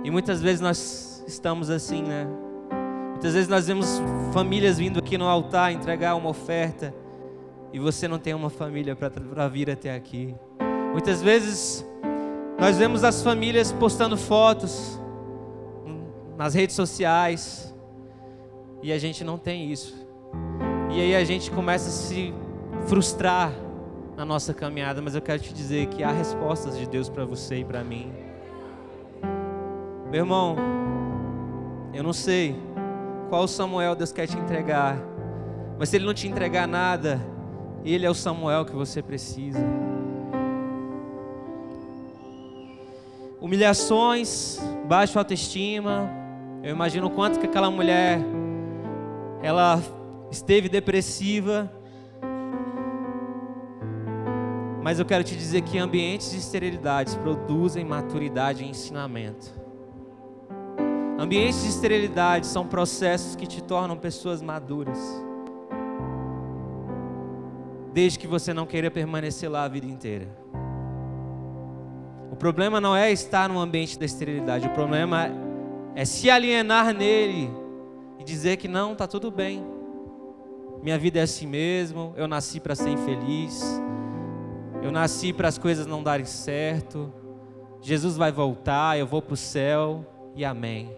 E 0.04 0.12
muitas 0.12 0.42
vezes 0.42 0.60
nós 0.60 1.24
estamos 1.26 1.70
assim, 1.70 2.02
né? 2.02 2.28
Muitas 3.12 3.34
vezes 3.34 3.48
nós 3.48 3.68
vemos 3.68 4.02
famílias 4.34 4.78
vindo 4.78 5.00
aqui 5.00 5.18
no 5.18 5.30
altar 5.30 5.72
entregar 5.72 6.16
uma 6.16 6.30
oferta 6.30 6.94
e 7.76 7.80
você 7.80 8.08
não 8.08 8.18
tem 8.18 8.34
uma 8.34 8.50
família 8.50 8.96
para 8.96 9.50
vir 9.50 9.70
até 9.70 9.94
aqui. 9.94 10.34
Muitas 10.94 11.22
vezes 11.22 11.86
nós 12.58 12.78
vemos 12.78 13.04
as 13.04 13.22
famílias 13.22 13.74
postando 13.74 14.16
fotos 14.16 14.98
nas 16.38 16.54
redes 16.54 16.74
sociais 16.74 17.76
e 18.82 18.94
a 18.94 18.98
gente 18.98 19.26
não 19.26 19.38
tem 19.38 19.74
isso. 19.74 19.94
E 20.90 21.02
aí 21.02 21.16
a 21.18 21.26
gente 21.26 21.52
começa 21.52 21.90
a 21.90 21.92
se 21.92 22.34
frustrar 22.88 23.52
na 24.16 24.24
nossa 24.24 24.54
caminhada, 24.54 25.02
mas 25.02 25.14
eu 25.14 25.22
quero 25.22 25.42
te 25.42 25.54
dizer 25.54 25.88
que 25.88 26.02
há 26.02 26.12
respostas 26.12 26.78
de 26.78 26.88
Deus 26.88 27.10
para 27.10 27.26
você 27.26 27.58
e 27.58 27.66
para 27.66 27.84
mim. 27.84 28.10
Meu 30.10 30.22
irmão, 30.22 30.56
eu 31.94 32.04
não 32.04 32.14
sei 32.14 32.56
qual 33.28 33.46
Samuel 33.50 33.96
Deus 33.96 34.14
quer 34.14 34.28
te 34.28 34.38
entregar 34.38 34.98
Mas 35.78 35.90
se 35.90 35.98
ele 35.98 36.06
não 36.06 36.14
te 36.14 36.26
entregar 36.26 36.68
nada, 36.68 37.35
ele 37.94 38.06
é 38.06 38.10
o 38.10 38.16
Samuel 38.16 38.66
que 38.66 38.74
você 38.74 39.02
precisa. 39.02 39.60
Humilhações, 43.40 44.60
baixa 44.88 45.20
autoestima. 45.20 46.10
Eu 46.64 46.72
imagino 46.72 47.08
o 47.08 47.12
quanto 47.12 47.40
que 47.40 47.46
aquela 47.46 47.70
mulher 47.70 48.20
ela 49.44 49.80
esteve 50.32 50.68
depressiva. 50.68 51.72
Mas 54.82 54.98
eu 54.98 55.06
quero 55.06 55.24
te 55.24 55.36
dizer 55.36 55.62
que 55.62 55.78
ambientes 55.78 56.32
de 56.32 56.38
esterilidade 56.38 57.16
produzem 57.20 57.86
maturidade 57.86 58.64
e 58.64 58.68
ensinamento. 58.68 59.54
Ambientes 61.20 61.62
de 61.62 61.70
esterilidade 61.70 62.48
são 62.48 62.66
processos 62.66 63.36
que 63.36 63.46
te 63.46 63.62
tornam 63.62 63.96
pessoas 63.96 64.42
maduras. 64.42 65.00
Desde 67.96 68.20
que 68.20 68.28
você 68.28 68.54
não 68.54 68.66
queira 68.66 68.92
permanecer 68.92 69.50
lá 69.50 69.64
a 69.64 69.70
vida 69.70 69.88
inteira. 69.88 70.28
O 72.30 72.36
problema 72.36 72.82
não 72.82 72.94
é 72.94 73.10
estar 73.10 73.48
no 73.48 73.58
ambiente 73.58 73.98
da 73.98 74.04
esterilidade, 74.04 74.68
o 74.68 74.72
problema 74.72 75.30
é 75.96 76.04
se 76.04 76.30
alienar 76.30 76.94
nele 76.94 77.50
e 78.20 78.24
dizer 78.26 78.58
que 78.58 78.68
não, 78.68 78.92
está 78.92 79.08
tudo 79.08 79.32
bem. 79.32 79.66
Minha 80.84 81.00
vida 81.00 81.20
é 81.20 81.22
assim 81.22 81.48
mesmo, 81.48 82.14
eu 82.18 82.28
nasci 82.28 82.60
para 82.60 82.76
ser 82.76 82.90
infeliz, 82.90 83.64
eu 84.84 84.92
nasci 84.92 85.32
para 85.32 85.48
as 85.48 85.58
coisas 85.58 85.88
não 85.88 86.04
darem 86.04 86.26
certo. 86.26 87.14
Jesus 87.80 88.18
vai 88.18 88.30
voltar, 88.30 89.00
eu 89.00 89.08
vou 89.08 89.22
para 89.22 89.36
o 89.36 89.38
céu 89.38 90.06
e 90.36 90.44
amém. 90.44 90.92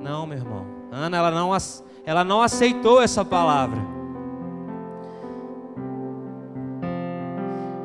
Não, 0.00 0.26
meu 0.26 0.38
irmão. 0.38 0.64
Ana, 0.90 1.18
ela 1.18 1.30
não, 1.30 1.50
ela 2.06 2.24
não 2.24 2.40
aceitou 2.40 3.02
essa 3.02 3.22
palavra. 3.22 4.00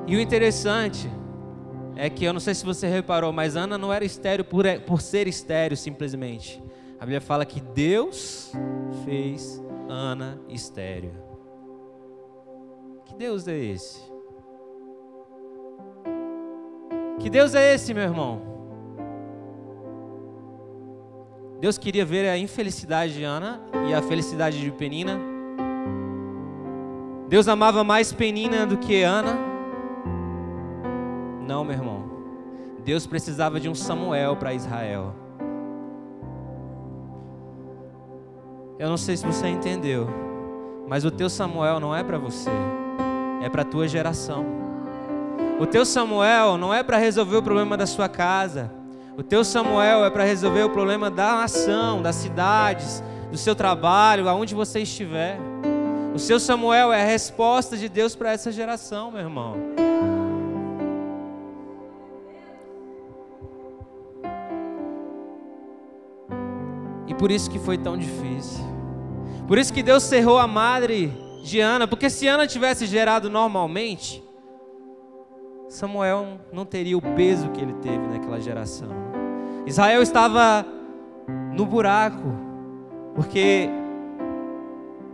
E 0.08 0.16
o 0.16 0.20
interessante 0.20 1.08
é 1.96 2.10
que 2.10 2.26
eu 2.26 2.34
não 2.34 2.40
sei 2.40 2.56
se 2.56 2.66
você 2.66 2.88
reparou, 2.88 3.32
mas 3.32 3.56
Ana 3.56 3.78
não 3.78 3.92
era 3.94 4.06
estéreo 4.06 4.46
por, 4.46 4.66
por 4.88 5.02
ser 5.02 5.28
estéreo 5.28 5.78
simplesmente. 5.78 6.64
A 7.00 7.02
Bíblia 7.02 7.22
fala 7.22 7.46
que 7.46 7.60
Deus 7.62 8.52
fez 9.06 9.62
Ana 9.88 10.40
estéreo. 10.50 11.28
Deus 13.18 13.48
é 13.48 13.58
esse? 13.58 14.00
Que 17.20 17.32
Deus 17.32 17.56
é 17.56 17.74
esse, 17.74 17.92
meu 17.92 18.04
irmão? 18.04 18.42
Deus 21.60 21.80
queria 21.80 22.06
ver 22.06 22.30
a 22.30 22.38
infelicidade 22.38 23.14
de 23.14 23.24
Ana 23.24 23.60
e 23.90 23.94
a 23.94 24.04
felicidade 24.04 24.62
de 24.62 24.72
Penina. 24.72 25.20
Deus 27.28 27.48
amava 27.48 27.84
mais 27.84 28.14
Penina 28.14 28.68
do 28.68 28.78
que 28.78 29.02
Ana. 29.02 29.47
Não, 31.48 31.64
meu 31.64 31.74
irmão. 31.74 32.04
Deus 32.84 33.08
precisava 33.08 33.60
de 33.60 33.70
um 33.70 33.76
Samuel 33.76 34.36
para 34.36 34.54
Israel. 34.54 35.16
Eu 38.78 38.90
não 38.90 38.98
sei 38.98 39.18
se 39.18 39.26
você 39.26 39.48
entendeu, 39.48 40.08
mas 40.88 41.04
o 41.04 41.10
teu 41.10 41.30
Samuel 41.30 41.80
não 41.80 41.96
é 41.96 42.04
para 42.04 42.18
você 42.18 42.52
é 43.42 43.50
para 43.50 43.62
a 43.62 43.66
tua 43.66 43.88
geração. 43.88 44.46
O 45.60 45.66
teu 45.66 45.86
Samuel 45.86 46.58
não 46.58 46.74
é 46.74 46.84
para 46.84 46.98
resolver 46.98 47.38
o 47.38 47.42
problema 47.42 47.76
da 47.76 47.86
sua 47.86 48.08
casa. 48.08 48.72
O 49.18 49.24
teu 49.24 49.44
Samuel 49.44 50.06
é 50.06 50.10
para 50.10 50.24
resolver 50.24 50.64
o 50.64 50.70
problema 50.70 51.10
da 51.10 51.38
nação, 51.38 52.02
das 52.02 52.16
cidades, 52.16 53.04
do 53.32 53.38
seu 53.38 53.56
trabalho, 53.56 54.30
aonde 54.30 54.54
você 54.54 54.82
estiver. 54.82 55.40
O 56.14 56.20
seu 56.20 56.40
Samuel 56.40 56.94
é 56.94 57.02
a 57.02 57.06
resposta 57.06 57.76
de 57.76 57.90
Deus 57.90 58.16
para 58.16 58.32
essa 58.32 58.52
geração, 58.52 59.12
meu 59.12 59.22
irmão. 59.22 59.87
Por 67.18 67.32
isso 67.32 67.50
que 67.50 67.60
foi 67.60 67.78
tão 67.78 67.98
difícil. 67.98 68.66
Por 69.48 69.58
isso 69.58 69.74
que 69.74 69.82
Deus 69.82 70.04
cerrou 70.04 70.38
a 70.38 70.48
madre 70.48 71.14
de 71.44 71.60
Ana, 71.60 71.88
porque 71.88 72.10
se 72.10 72.28
Ana 72.28 72.46
tivesse 72.46 72.86
gerado 72.86 73.30
normalmente, 73.30 74.24
Samuel 75.70 76.40
não 76.52 76.66
teria 76.66 76.98
o 76.98 77.02
peso 77.02 77.50
que 77.50 77.62
ele 77.62 77.74
teve 77.76 78.06
naquela 78.08 78.40
geração. 78.40 78.90
Israel 79.66 80.02
estava 80.02 80.66
no 81.54 81.66
buraco, 81.66 82.24
porque 83.16 83.70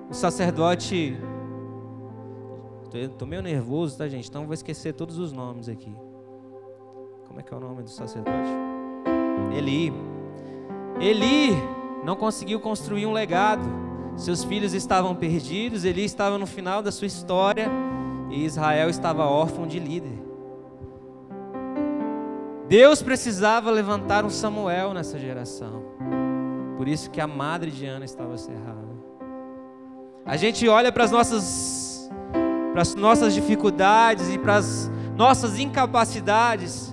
o 0.10 0.14
sacerdote. 0.14 1.18
Estou 2.94 3.28
meio 3.28 3.42
nervoso, 3.42 3.98
tá, 3.98 4.08
gente? 4.08 4.30
Então 4.30 4.46
vou 4.46 4.54
esquecer 4.54 4.94
todos 4.94 5.18
os 5.18 5.32
nomes 5.32 5.68
aqui. 5.68 5.96
Como 7.28 7.40
é 7.40 7.44
que 7.44 7.52
é 7.52 7.58
o 7.58 7.60
nome 7.60 7.82
do 7.82 7.90
sacerdote? 7.90 8.50
Eli. 9.58 9.92
Eli 11.00 11.83
não 12.04 12.16
conseguiu 12.16 12.60
construir 12.60 13.06
um 13.06 13.14
legado. 13.14 13.64
Seus 14.16 14.44
filhos 14.44 14.74
estavam 14.74 15.16
perdidos, 15.16 15.86
Eli 15.86 16.04
estava 16.04 16.38
no 16.38 16.46
final 16.46 16.82
da 16.84 16.92
sua 16.92 17.08
história 17.08 17.70
e 18.30 18.46
Israel 18.46 18.90
estava 18.90 19.26
órfão 19.26 19.66
de 19.66 19.80
líder. 19.80 20.22
Deus 22.68 23.02
precisava 23.02 23.72
levantar 23.72 24.26
um 24.26 24.30
Samuel 24.30 24.94
nessa 24.94 25.18
geração. 25.18 25.84
Por 26.78 26.88
isso 26.88 27.10
que 27.10 27.22
a 27.22 27.28
madre 27.28 27.72
de 27.72 27.86
Ana 27.86 28.06
estava 28.06 28.38
cerrada. 28.38 28.94
A 30.26 30.38
gente 30.38 30.68
olha 30.68 30.92
para 30.92 31.04
as 31.04 31.12
nossas 31.12 32.10
para 32.72 32.82
as 32.82 32.96
nossas 32.96 33.36
dificuldades 33.36 34.34
e 34.34 34.38
para 34.40 34.56
as 34.56 34.90
nossas 35.16 35.60
incapacidades 35.60 36.93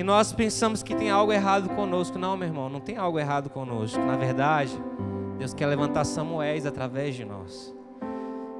e 0.00 0.02
nós 0.02 0.32
pensamos 0.32 0.82
que 0.82 0.94
tem 0.94 1.10
algo 1.10 1.30
errado 1.30 1.68
conosco. 1.76 2.18
Não, 2.18 2.34
meu 2.34 2.48
irmão, 2.48 2.70
não 2.70 2.80
tem 2.80 2.96
algo 2.96 3.18
errado 3.18 3.50
conosco. 3.50 4.00
Na 4.00 4.16
verdade, 4.16 4.72
Deus 5.36 5.52
quer 5.52 5.66
levantar 5.66 6.06
Samuéis 6.06 6.64
através 6.64 7.14
de 7.14 7.22
nós. 7.22 7.76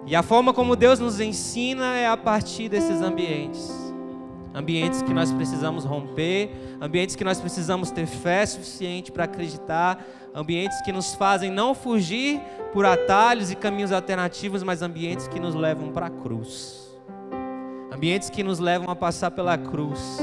E 0.04 0.14
a 0.14 0.22
forma 0.22 0.52
como 0.52 0.76
Deus 0.76 1.00
nos 1.00 1.18
ensina 1.18 1.96
é 1.96 2.06
a 2.06 2.14
partir 2.14 2.68
desses 2.68 3.00
ambientes. 3.00 3.72
Ambientes 4.52 5.00
que 5.00 5.14
nós 5.14 5.32
precisamos 5.32 5.82
romper, 5.86 6.50
ambientes 6.78 7.16
que 7.16 7.24
nós 7.24 7.40
precisamos 7.40 7.90
ter 7.90 8.04
fé 8.04 8.44
suficiente 8.44 9.10
para 9.10 9.24
acreditar, 9.24 10.04
ambientes 10.34 10.78
que 10.82 10.92
nos 10.92 11.14
fazem 11.14 11.50
não 11.50 11.74
fugir 11.74 12.38
por 12.70 12.84
atalhos 12.84 13.50
e 13.50 13.56
caminhos 13.56 13.92
alternativos, 13.92 14.62
mas 14.62 14.82
ambientes 14.82 15.26
que 15.26 15.40
nos 15.40 15.54
levam 15.54 15.90
para 15.90 16.04
a 16.04 16.10
cruz. 16.10 16.94
Ambientes 17.90 18.28
que 18.28 18.42
nos 18.42 18.58
levam 18.58 18.90
a 18.90 18.94
passar 18.94 19.30
pela 19.30 19.56
cruz. 19.56 20.18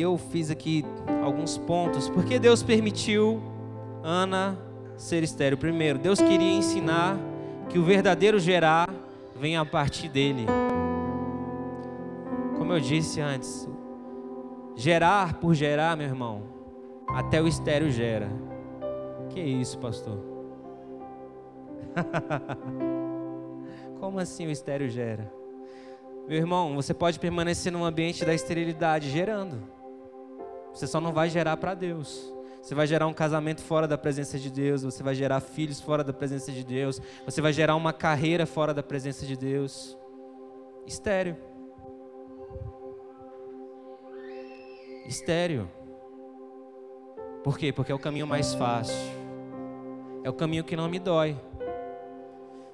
Eu 0.00 0.16
fiz 0.16 0.50
aqui 0.50 0.84
alguns 1.22 1.58
pontos. 1.58 2.08
Porque 2.08 2.38
Deus 2.38 2.62
permitiu 2.62 3.40
Ana 4.02 4.58
ser 4.96 5.22
estéreo? 5.22 5.58
Primeiro, 5.58 5.98
Deus 5.98 6.20
queria 6.20 6.52
ensinar 6.52 7.18
que 7.68 7.78
o 7.78 7.84
verdadeiro 7.84 8.38
gerar 8.38 8.88
vem 9.36 9.56
a 9.56 9.64
partir 9.64 10.08
dele. 10.08 10.46
Como 12.56 12.72
eu 12.72 12.80
disse 12.80 13.20
antes, 13.20 13.68
gerar 14.74 15.34
por 15.34 15.54
gerar, 15.54 15.96
meu 15.96 16.06
irmão, 16.06 16.42
até 17.08 17.40
o 17.40 17.46
estéreo 17.46 17.90
gera. 17.90 18.28
Que 19.30 19.40
isso, 19.40 19.78
pastor? 19.78 20.18
Como 24.00 24.18
assim 24.18 24.46
o 24.46 24.50
estéreo 24.50 24.88
gera? 24.88 25.32
Meu 26.28 26.38
irmão, 26.38 26.74
você 26.74 26.94
pode 26.94 27.18
permanecer 27.18 27.72
num 27.72 27.84
ambiente 27.84 28.24
da 28.24 28.32
esterilidade 28.32 29.10
gerando. 29.10 29.79
Você 30.72 30.86
só 30.86 31.00
não 31.00 31.12
vai 31.12 31.28
gerar 31.28 31.56
para 31.56 31.74
Deus. 31.74 32.32
Você 32.62 32.74
vai 32.74 32.86
gerar 32.86 33.06
um 33.06 33.14
casamento 33.14 33.62
fora 33.62 33.88
da 33.88 33.96
presença 33.96 34.38
de 34.38 34.50
Deus, 34.50 34.82
você 34.82 35.02
vai 35.02 35.14
gerar 35.14 35.40
filhos 35.40 35.80
fora 35.80 36.04
da 36.04 36.12
presença 36.12 36.52
de 36.52 36.62
Deus, 36.62 37.00
você 37.24 37.40
vai 37.40 37.52
gerar 37.52 37.74
uma 37.74 37.92
carreira 37.92 38.44
fora 38.44 38.74
da 38.74 38.82
presença 38.82 39.24
de 39.24 39.36
Deus. 39.36 39.96
Estéreo. 40.86 41.36
Estéreo. 45.06 45.68
Por 47.42 47.56
quê? 47.56 47.72
Porque 47.72 47.90
é 47.90 47.94
o 47.94 47.98
caminho 47.98 48.26
mais 48.26 48.54
fácil. 48.54 48.94
É 50.22 50.28
o 50.28 50.34
caminho 50.34 50.62
que 50.62 50.76
não 50.76 50.88
me 50.88 50.98
dói. 50.98 51.36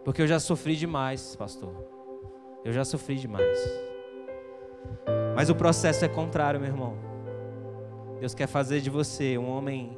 Porque 0.04 0.20
eu 0.20 0.26
já 0.26 0.40
sofri 0.40 0.76
demais, 0.76 1.36
pastor. 1.36 1.72
Eu 2.64 2.72
já 2.72 2.84
sofri 2.84 3.16
demais. 3.16 3.58
Mas 5.36 5.48
o 5.48 5.54
processo 5.54 6.04
é 6.04 6.08
contrário, 6.08 6.58
meu 6.58 6.68
irmão. 6.68 7.15
Deus 8.20 8.34
quer 8.34 8.46
fazer 8.46 8.80
de 8.80 8.88
você 8.88 9.36
um 9.36 9.48
homem 9.48 9.96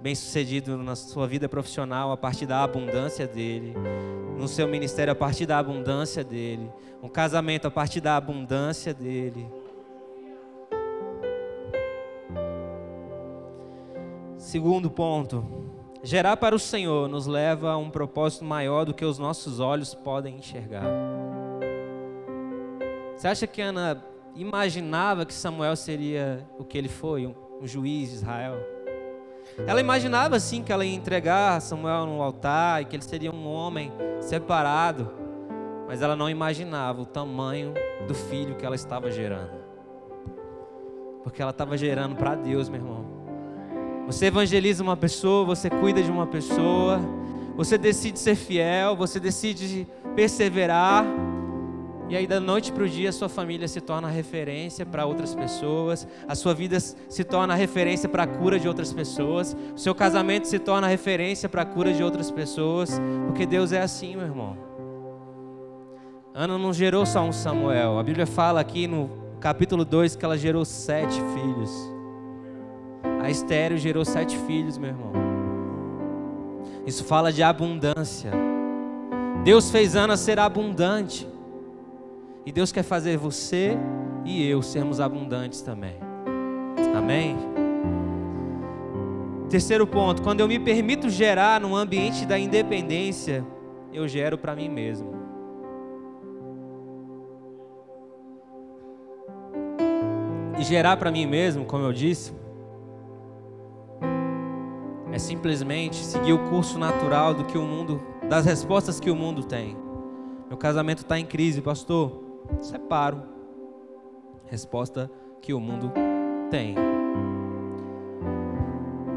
bem-sucedido 0.00 0.78
na 0.78 0.96
sua 0.96 1.26
vida 1.26 1.48
profissional 1.48 2.10
a 2.10 2.16
partir 2.16 2.46
da 2.46 2.62
abundância 2.62 3.26
dele, 3.26 3.74
no 4.36 4.48
seu 4.48 4.66
ministério 4.66 5.12
a 5.12 5.16
partir 5.16 5.44
da 5.44 5.58
abundância 5.58 6.24
dele, 6.24 6.70
um 7.02 7.08
casamento 7.08 7.66
a 7.66 7.70
partir 7.70 8.00
da 8.00 8.16
abundância 8.16 8.94
dele. 8.94 9.46
Segundo 14.38 14.90
ponto, 14.90 15.44
gerar 16.02 16.38
para 16.38 16.54
o 16.54 16.58
Senhor 16.58 17.08
nos 17.08 17.26
leva 17.26 17.72
a 17.72 17.76
um 17.76 17.90
propósito 17.90 18.42
maior 18.42 18.86
do 18.86 18.94
que 18.94 19.04
os 19.04 19.18
nossos 19.18 19.60
olhos 19.60 19.94
podem 19.94 20.36
enxergar. 20.36 20.86
Você 23.14 23.28
acha 23.28 23.46
que 23.46 23.60
Ana 23.60 24.02
imaginava 24.34 25.26
que 25.26 25.34
Samuel 25.34 25.76
seria 25.76 26.48
o 26.58 26.64
que 26.64 26.78
ele 26.78 26.88
foi, 26.88 27.26
um 27.60 27.66
juiz 27.66 28.08
de 28.08 28.16
Israel? 28.16 28.58
Ela 29.66 29.80
imaginava 29.80 30.38
sim 30.40 30.62
que 30.62 30.72
ela 30.72 30.84
ia 30.84 30.94
entregar 30.94 31.60
Samuel 31.60 32.06
no 32.06 32.22
altar 32.22 32.82
e 32.82 32.84
que 32.84 32.96
ele 32.96 33.02
seria 33.02 33.30
um 33.30 33.46
homem 33.46 33.92
separado, 34.20 35.10
mas 35.86 36.02
ela 36.02 36.16
não 36.16 36.30
imaginava 36.30 37.02
o 37.02 37.06
tamanho 37.06 37.74
do 38.06 38.14
filho 38.14 38.54
que 38.54 38.64
ela 38.64 38.74
estava 38.76 39.10
gerando. 39.10 39.60
Porque 41.22 41.42
ela 41.42 41.50
estava 41.50 41.76
gerando 41.76 42.16
para 42.16 42.34
Deus, 42.34 42.68
meu 42.68 42.80
irmão. 42.80 43.04
Você 44.06 44.26
evangeliza 44.26 44.82
uma 44.82 44.96
pessoa, 44.96 45.44
você 45.44 45.68
cuida 45.68 46.02
de 46.02 46.10
uma 46.10 46.26
pessoa, 46.26 46.98
você 47.56 47.76
decide 47.76 48.18
ser 48.18 48.34
fiel, 48.34 48.96
você 48.96 49.20
decide 49.20 49.86
perseverar. 50.16 51.04
E 52.10 52.16
aí, 52.16 52.26
da 52.26 52.40
noite 52.40 52.72
para 52.72 52.82
o 52.82 52.88
dia, 52.88 53.10
a 53.10 53.12
sua 53.12 53.28
família 53.28 53.68
se 53.68 53.80
torna 53.80 54.08
referência 54.08 54.84
para 54.84 55.06
outras 55.06 55.32
pessoas, 55.32 56.08
a 56.26 56.34
sua 56.34 56.52
vida 56.52 56.80
se 56.80 57.22
torna 57.22 57.54
referência 57.54 58.08
para 58.08 58.24
a 58.24 58.26
cura 58.26 58.58
de 58.58 58.66
outras 58.66 58.92
pessoas, 58.92 59.56
o 59.72 59.78
seu 59.78 59.94
casamento 59.94 60.48
se 60.48 60.58
torna 60.58 60.88
referência 60.88 61.48
para 61.48 61.62
a 61.62 61.64
cura 61.64 61.92
de 61.92 62.02
outras 62.02 62.28
pessoas, 62.28 63.00
porque 63.28 63.46
Deus 63.46 63.70
é 63.70 63.80
assim, 63.80 64.16
meu 64.16 64.26
irmão. 64.26 64.56
Ana 66.34 66.58
não 66.58 66.72
gerou 66.72 67.06
só 67.06 67.22
um 67.22 67.30
Samuel, 67.30 67.96
a 67.96 68.02
Bíblia 68.02 68.26
fala 68.26 68.60
aqui 68.60 68.88
no 68.88 69.08
capítulo 69.38 69.84
2 69.84 70.16
que 70.16 70.24
ela 70.24 70.36
gerou 70.36 70.64
sete 70.64 71.14
filhos. 71.32 71.70
A 73.22 73.30
Estéreo 73.30 73.78
gerou 73.78 74.04
sete 74.04 74.36
filhos, 74.48 74.76
meu 74.76 74.90
irmão. 74.90 75.12
Isso 76.84 77.04
fala 77.04 77.32
de 77.32 77.40
abundância. 77.40 78.32
Deus 79.44 79.70
fez 79.70 79.94
Ana 79.94 80.16
ser 80.16 80.40
abundante. 80.40 81.28
E 82.44 82.52
Deus 82.52 82.72
quer 82.72 82.82
fazer 82.82 83.16
você 83.16 83.76
e 84.24 84.46
eu 84.48 84.62
sermos 84.62 85.00
abundantes 85.00 85.60
também. 85.60 85.96
Amém? 86.96 87.36
Terceiro 89.48 89.86
ponto, 89.86 90.22
quando 90.22 90.40
eu 90.40 90.48
me 90.48 90.58
permito 90.58 91.10
gerar 91.10 91.60
no 91.60 91.74
ambiente 91.76 92.24
da 92.24 92.38
independência, 92.38 93.44
eu 93.92 94.06
gero 94.06 94.38
para 94.38 94.54
mim 94.54 94.68
mesmo. 94.68 95.10
E 100.58 100.62
gerar 100.62 100.96
para 100.96 101.10
mim 101.10 101.26
mesmo, 101.26 101.64
como 101.64 101.84
eu 101.84 101.92
disse, 101.92 102.32
é 105.12 105.18
simplesmente 105.18 105.96
seguir 105.96 106.32
o 106.32 106.48
curso 106.48 106.78
natural 106.78 107.34
do 107.34 107.44
que 107.44 107.58
o 107.58 107.62
mundo, 107.62 108.00
das 108.28 108.46
respostas 108.46 109.00
que 109.00 109.10
o 109.10 109.16
mundo 109.16 109.42
tem. 109.42 109.76
Meu 110.48 110.56
casamento 110.56 110.98
está 110.98 111.18
em 111.18 111.26
crise, 111.26 111.60
pastor 111.60 112.29
separo. 112.60 113.22
Resposta 114.46 115.10
que 115.40 115.54
o 115.54 115.60
mundo 115.60 115.92
tem. 116.50 116.74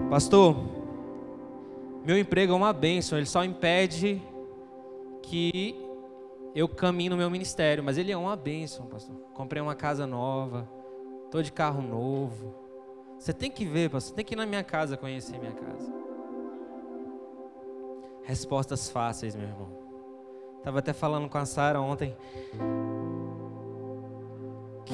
Pastor, 0.10 0.56
meu 2.06 2.17
emprego 2.17 2.54
é 2.54 2.56
uma 2.56 2.72
bênção, 2.72 3.17
ele 3.17 3.26
só 3.26 3.43
impede 3.43 4.22
que 5.24 5.76
eu 6.54 6.67
caminhe 6.67 7.10
no 7.10 7.17
meu 7.17 7.30
ministério, 7.30 7.84
mas 7.84 7.98
ele 7.98 8.12
é 8.12 8.17
uma 8.17 8.36
bênção, 8.36 8.86
pastor. 8.86 9.15
Comprei 9.34 9.62
uma 9.62 9.74
casa 9.74 10.06
nova, 10.06 10.69
estou 11.26 11.41
de 11.41 11.52
carro 11.52 11.82
novo. 11.82 12.54
Você 13.17 13.34
tem 13.34 13.50
que 13.50 13.65
ver, 13.65 13.89
pastor, 13.89 14.15
tem 14.15 14.24
que 14.24 14.36
ir 14.36 14.38
na 14.38 14.46
minha 14.46 14.63
casa 14.63 14.98
conhecer 14.98 15.39
minha 15.39 15.54
casa. 15.54 15.91
Respostas 18.24 18.89
fáceis, 18.89 19.36
meu 19.36 19.48
irmão. 19.48 19.69
Estava 20.58 20.80
até 20.80 20.93
falando 20.93 21.28
com 21.28 21.38
a 21.38 21.46
Sara 21.46 21.82
ontem 21.82 22.15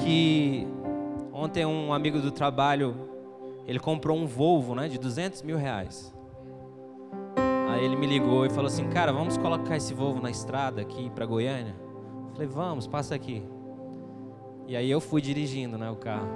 que 0.04 0.66
ontem 1.32 1.64
um 1.64 1.92
amigo 1.92 2.18
do 2.20 2.30
trabalho, 2.30 2.94
ele 3.66 3.78
comprou 3.78 4.16
um 4.16 4.26
Volvo, 4.26 4.74
né, 4.74 4.88
de 4.88 4.98
200 4.98 5.42
mil 5.42 5.56
reais. 5.56 6.14
Aí 7.68 7.84
ele 7.84 7.96
me 7.96 8.06
ligou 8.06 8.44
e 8.44 8.50
falou 8.50 8.66
assim, 8.66 8.88
cara, 8.88 9.12
vamos 9.12 9.36
colocar 9.36 9.76
esse 9.76 9.94
Volvo 9.94 10.20
na 10.20 10.30
estrada 10.30 10.80
aqui 10.80 11.08
para 11.10 11.24
Goiânia? 11.24 11.74
Eu 12.28 12.32
falei, 12.32 12.48
vamos, 12.48 12.86
passa 12.86 13.14
aqui. 13.14 13.42
E 14.66 14.76
aí 14.76 14.90
eu 14.90 15.00
fui 15.00 15.20
dirigindo, 15.20 15.78
né, 15.78 15.90
o 15.90 15.96
carro. 15.96 16.28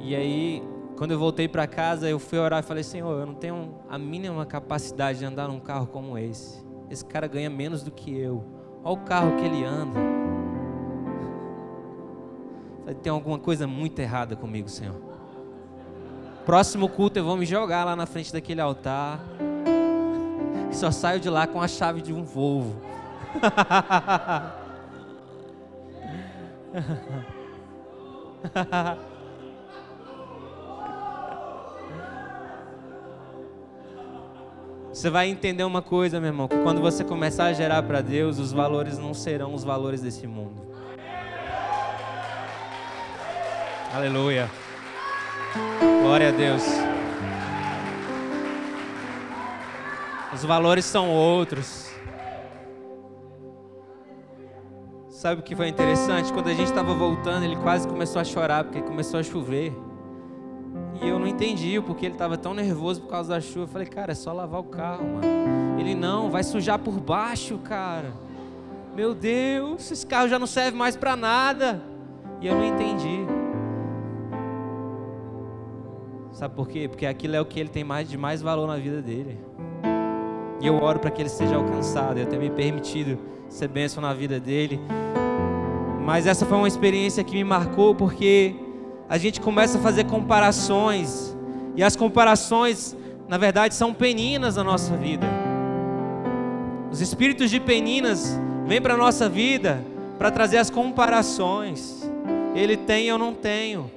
E 0.00 0.14
aí, 0.14 0.62
quando 0.96 1.12
eu 1.12 1.18
voltei 1.18 1.48
para 1.48 1.66
casa, 1.66 2.08
eu 2.08 2.18
fui 2.18 2.38
orar 2.38 2.60
e 2.60 2.62
falei, 2.62 2.82
Senhor, 2.82 3.20
eu 3.20 3.26
não 3.26 3.34
tenho 3.34 3.74
a 3.88 3.98
mínima 3.98 4.44
capacidade 4.44 5.18
de 5.18 5.24
andar 5.24 5.48
num 5.48 5.60
carro 5.60 5.86
como 5.86 6.16
esse. 6.18 6.64
Esse 6.90 7.04
cara 7.04 7.26
ganha 7.26 7.48
menos 7.48 7.82
do 7.82 7.90
que 7.90 8.16
eu. 8.16 8.44
Olha 8.82 8.94
o 8.94 9.04
carro 9.04 9.36
que 9.36 9.44
ele 9.44 9.64
anda. 9.64 10.23
Tem 13.02 13.12
alguma 13.12 13.38
coisa 13.38 13.66
muito 13.66 13.98
errada 13.98 14.34
comigo, 14.36 14.68
Senhor. 14.68 14.94
Próximo 16.44 16.88
culto 16.88 17.18
eu 17.18 17.24
vou 17.24 17.36
me 17.36 17.46
jogar 17.46 17.84
lá 17.84 17.96
na 17.96 18.06
frente 18.06 18.32
daquele 18.32 18.60
altar. 18.60 19.20
E 20.70 20.74
só 20.74 20.90
saio 20.90 21.20
de 21.20 21.30
lá 21.30 21.46
com 21.46 21.60
a 21.60 21.68
chave 21.68 22.02
de 22.02 22.12
um 22.12 22.22
Volvo. 22.22 22.80
Você 34.92 35.10
vai 35.10 35.28
entender 35.28 35.64
uma 35.64 35.82
coisa, 35.82 36.20
meu 36.20 36.28
irmão, 36.28 36.46
que 36.46 36.56
quando 36.62 36.80
você 36.80 37.02
começar 37.02 37.46
a 37.46 37.52
gerar 37.52 37.82
para 37.82 38.00
Deus, 38.00 38.38
os 38.38 38.52
valores 38.52 38.96
não 38.96 39.12
serão 39.12 39.52
os 39.52 39.64
valores 39.64 40.00
desse 40.00 40.24
mundo. 40.26 40.62
Aleluia. 43.94 44.50
Glória 46.02 46.30
a 46.30 46.32
Deus. 46.32 46.64
Os 50.32 50.42
valores 50.44 50.84
são 50.84 51.08
outros. 51.08 51.94
Sabe 55.08 55.42
o 55.42 55.44
que 55.44 55.54
foi 55.54 55.68
interessante? 55.68 56.32
Quando 56.32 56.48
a 56.48 56.52
gente 56.54 56.66
estava 56.66 56.92
voltando, 56.92 57.44
ele 57.44 57.54
quase 57.54 57.86
começou 57.86 58.20
a 58.20 58.24
chorar 58.24 58.64
porque 58.64 58.82
começou 58.82 59.20
a 59.20 59.22
chover. 59.22 59.72
E 61.00 61.08
eu 61.08 61.20
não 61.20 61.28
entendi 61.28 61.78
o 61.78 61.82
porquê 61.84 62.06
ele 62.06 62.16
estava 62.16 62.36
tão 62.36 62.52
nervoso 62.52 63.02
por 63.02 63.10
causa 63.10 63.34
da 63.34 63.40
chuva. 63.40 63.62
Eu 63.62 63.68
falei, 63.68 63.86
cara, 63.86 64.10
é 64.10 64.16
só 64.16 64.32
lavar 64.32 64.60
o 64.60 64.64
carro, 64.64 65.04
mano. 65.04 65.78
Ele 65.78 65.94
não, 65.94 66.32
vai 66.32 66.42
sujar 66.42 66.80
por 66.80 66.98
baixo, 66.98 67.58
cara. 67.58 68.12
Meu 68.92 69.14
Deus, 69.14 69.88
esse 69.88 70.04
carro 70.04 70.28
já 70.28 70.38
não 70.38 70.48
serve 70.48 70.76
mais 70.76 70.96
para 70.96 71.14
nada. 71.14 71.80
E 72.40 72.48
eu 72.48 72.56
não 72.56 72.64
entendi. 72.64 73.33
Sabe 76.34 76.52
por 76.56 76.68
quê? 76.68 76.88
Porque 76.88 77.06
aquilo 77.06 77.36
é 77.36 77.40
o 77.40 77.44
que 77.44 77.60
ele 77.60 77.68
tem 77.68 77.84
mais 77.84 78.10
de 78.10 78.18
mais 78.18 78.42
valor 78.42 78.66
na 78.66 78.76
vida 78.76 79.00
dele. 79.00 79.38
E 80.60 80.66
eu 80.66 80.74
oro 80.82 80.98
para 80.98 81.08
que 81.08 81.22
ele 81.22 81.28
seja 81.28 81.54
alcançado. 81.54 82.18
Eu 82.18 82.26
tenho 82.26 82.42
me 82.42 82.50
permitido 82.50 83.16
ser 83.48 83.68
bênção 83.68 84.02
na 84.02 84.12
vida 84.12 84.40
dele. 84.40 84.80
Mas 86.04 86.26
essa 86.26 86.44
foi 86.44 86.58
uma 86.58 86.66
experiência 86.66 87.22
que 87.22 87.34
me 87.34 87.44
marcou 87.44 87.94
porque 87.94 88.52
a 89.08 89.16
gente 89.16 89.40
começa 89.40 89.78
a 89.78 89.80
fazer 89.80 90.04
comparações. 90.06 91.36
E 91.76 91.84
as 91.84 91.94
comparações, 91.94 92.96
na 93.28 93.38
verdade, 93.38 93.72
são 93.76 93.94
peninas 93.94 94.56
na 94.56 94.64
nossa 94.64 94.96
vida. 94.96 95.28
Os 96.90 97.00
espíritos 97.00 97.48
de 97.48 97.60
peninas 97.60 98.36
vêm 98.66 98.82
para 98.82 98.94
a 98.94 98.96
nossa 98.96 99.28
vida 99.28 99.84
para 100.18 100.32
trazer 100.32 100.58
as 100.58 100.68
comparações. 100.68 102.10
Ele 102.56 102.76
tem, 102.76 103.06
eu 103.06 103.18
não 103.18 103.32
tenho. 103.32 103.88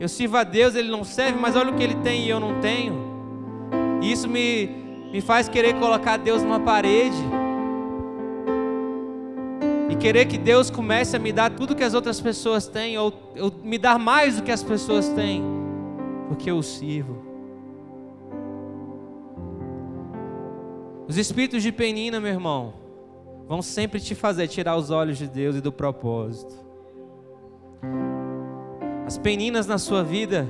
Eu 0.00 0.08
sirvo 0.08 0.36
a 0.36 0.44
Deus, 0.44 0.74
Ele 0.74 0.90
não 0.90 1.02
serve, 1.02 1.38
mas 1.38 1.56
olha 1.56 1.70
o 1.72 1.74
que 1.74 1.82
Ele 1.82 1.96
tem 1.96 2.24
e 2.24 2.28
eu 2.28 2.38
não 2.38 2.60
tenho. 2.60 2.94
E 4.00 4.12
isso 4.12 4.28
me, 4.28 4.66
me 5.12 5.20
faz 5.20 5.48
querer 5.48 5.74
colocar 5.74 6.16
Deus 6.16 6.42
numa 6.42 6.60
parede. 6.60 7.16
E 9.90 9.96
querer 9.96 10.26
que 10.26 10.38
Deus 10.38 10.70
comece 10.70 11.16
a 11.16 11.18
me 11.18 11.32
dar 11.32 11.50
tudo 11.50 11.74
que 11.74 11.82
as 11.82 11.94
outras 11.94 12.20
pessoas 12.20 12.68
têm, 12.68 12.96
ou, 12.96 13.12
ou 13.40 13.52
me 13.64 13.76
dar 13.76 13.98
mais 13.98 14.36
do 14.36 14.42
que 14.42 14.52
as 14.52 14.62
pessoas 14.62 15.08
têm, 15.08 15.42
porque 16.28 16.50
eu 16.50 16.58
o 16.58 16.62
sirvo. 16.62 17.26
Os 21.08 21.16
espíritos 21.16 21.62
de 21.62 21.72
penina, 21.72 22.20
meu 22.20 22.30
irmão, 22.30 22.74
vão 23.48 23.62
sempre 23.62 23.98
te 23.98 24.14
fazer 24.14 24.46
tirar 24.46 24.76
os 24.76 24.90
olhos 24.90 25.16
de 25.16 25.26
Deus 25.26 25.56
e 25.56 25.60
do 25.60 25.72
propósito. 25.72 26.54
As 29.08 29.16
peninas 29.16 29.66
na 29.66 29.78
sua 29.78 30.04
vida, 30.04 30.46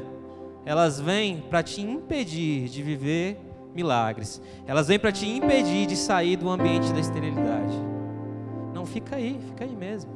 elas 0.67 0.99
vêm 0.99 1.45
para 1.49 1.63
te 1.63 1.81
impedir 1.81 2.69
de 2.69 2.83
viver 2.83 3.39
milagres. 3.73 4.43
Elas 4.67 4.89
vêm 4.89 4.99
para 4.99 5.13
te 5.13 5.29
impedir 5.29 5.87
de 5.87 5.95
sair 5.95 6.37
do 6.37 6.51
ambiente 6.51 6.93
da 6.93 6.99
esterilidade. 6.99 7.77
Não 8.75 8.85
fica 8.85 9.15
aí, 9.15 9.39
fica 9.47 9.63
aí 9.63 9.77
mesmo. 9.77 10.11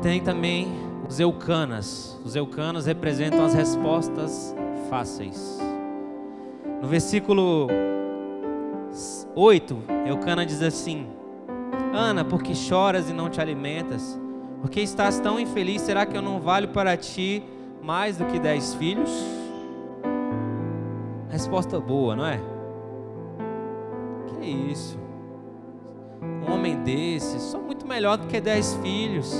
tem 0.00 0.18
também 0.22 0.68
os 1.08 1.20
eucanas. 1.20 2.18
Os 2.24 2.34
eucanas 2.36 2.86
representam 2.86 3.44
as 3.44 3.54
respostas 3.54 4.54
fáceis. 4.88 5.58
No 6.80 6.88
versículo 6.88 7.68
8, 9.34 9.82
Eucana 10.06 10.44
diz 10.44 10.62
assim: 10.62 11.06
Ana, 11.92 12.24
por 12.24 12.42
que 12.42 12.54
choras 12.54 13.08
e 13.08 13.12
não 13.12 13.28
te 13.28 13.40
alimentas? 13.40 14.18
Porque 14.60 14.80
estás 14.80 15.18
tão 15.18 15.40
infeliz, 15.40 15.82
será 15.82 16.04
que 16.04 16.16
eu 16.16 16.22
não 16.22 16.40
valho 16.40 16.68
para 16.68 16.96
ti 16.96 17.42
mais 17.82 18.16
do 18.16 18.26
que 18.26 18.38
dez 18.38 18.74
filhos? 18.74 19.10
Resposta 21.30 21.80
boa, 21.80 22.14
não 22.14 22.26
é? 22.26 22.40
Que 24.28 24.46
isso? 24.46 24.98
Um 26.22 26.52
homem 26.52 26.76
desse, 26.82 27.40
sou 27.40 27.62
muito 27.62 27.86
melhor 27.86 28.18
do 28.18 28.26
que 28.26 28.40
dez 28.40 28.74
filhos. 28.82 29.34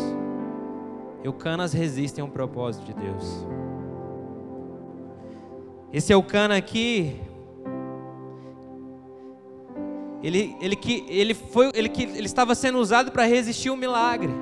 Eucanas 1.22 1.72
resistem 1.72 2.22
ao 2.22 2.28
propósito 2.28 2.86
de 2.86 2.94
Deus. 2.94 3.46
Esse 5.92 6.12
Eucana 6.12 6.56
aqui, 6.56 7.20
ele, 10.22 10.56
ele, 10.60 10.76
que, 10.76 11.04
ele, 11.08 11.34
foi, 11.34 11.70
ele, 11.74 11.88
que, 11.88 12.02
ele 12.02 12.26
estava 12.26 12.54
sendo 12.54 12.78
usado 12.78 13.10
para 13.10 13.24
resistir 13.24 13.70
o 13.70 13.76
milagre 13.76 14.32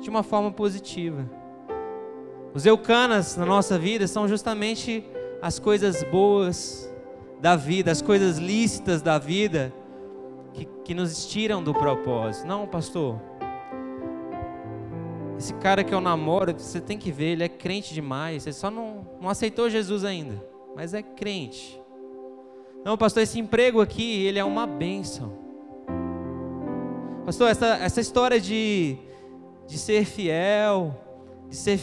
de 0.00 0.10
uma 0.10 0.22
forma 0.22 0.50
positiva. 0.50 1.28
Os 2.54 2.66
Eucanas 2.66 3.36
na 3.36 3.46
nossa 3.46 3.78
vida 3.78 4.06
são 4.06 4.26
justamente 4.26 5.04
as 5.40 5.58
coisas 5.58 6.02
boas 6.04 6.92
da 7.40 7.54
vida, 7.54 7.92
as 7.92 8.02
coisas 8.02 8.38
lícitas 8.38 9.00
da 9.00 9.18
vida 9.18 9.72
que, 10.52 10.64
que 10.84 10.94
nos 10.94 11.26
tiram 11.26 11.62
do 11.62 11.72
propósito. 11.72 12.46
Não, 12.46 12.66
pastor, 12.66 13.20
esse 15.38 15.54
cara 15.54 15.84
que 15.84 15.94
eu 15.94 16.00
namoro, 16.00 16.52
você 16.52 16.80
tem 16.80 16.98
que 16.98 17.12
ver, 17.12 17.32
ele 17.32 17.44
é 17.44 17.48
crente 17.48 17.94
demais. 17.94 18.44
Ele 18.44 18.54
só 18.54 18.70
não, 18.70 19.06
não 19.20 19.30
aceitou 19.30 19.70
Jesus 19.70 20.04
ainda, 20.04 20.44
mas 20.74 20.94
é 20.94 21.02
crente. 21.02 21.80
Não, 22.84 22.96
pastor, 22.96 23.22
esse 23.22 23.38
emprego 23.38 23.80
aqui, 23.80 24.24
ele 24.24 24.38
é 24.38 24.44
uma 24.44 24.66
bênção. 24.66 25.32
Pastor, 27.24 27.50
essa, 27.50 27.66
essa 27.76 28.00
história 28.00 28.40
de, 28.40 28.96
de 29.66 29.76
ser 29.76 30.04
fiel, 30.04 30.94
de 31.48 31.56
ser 31.56 31.78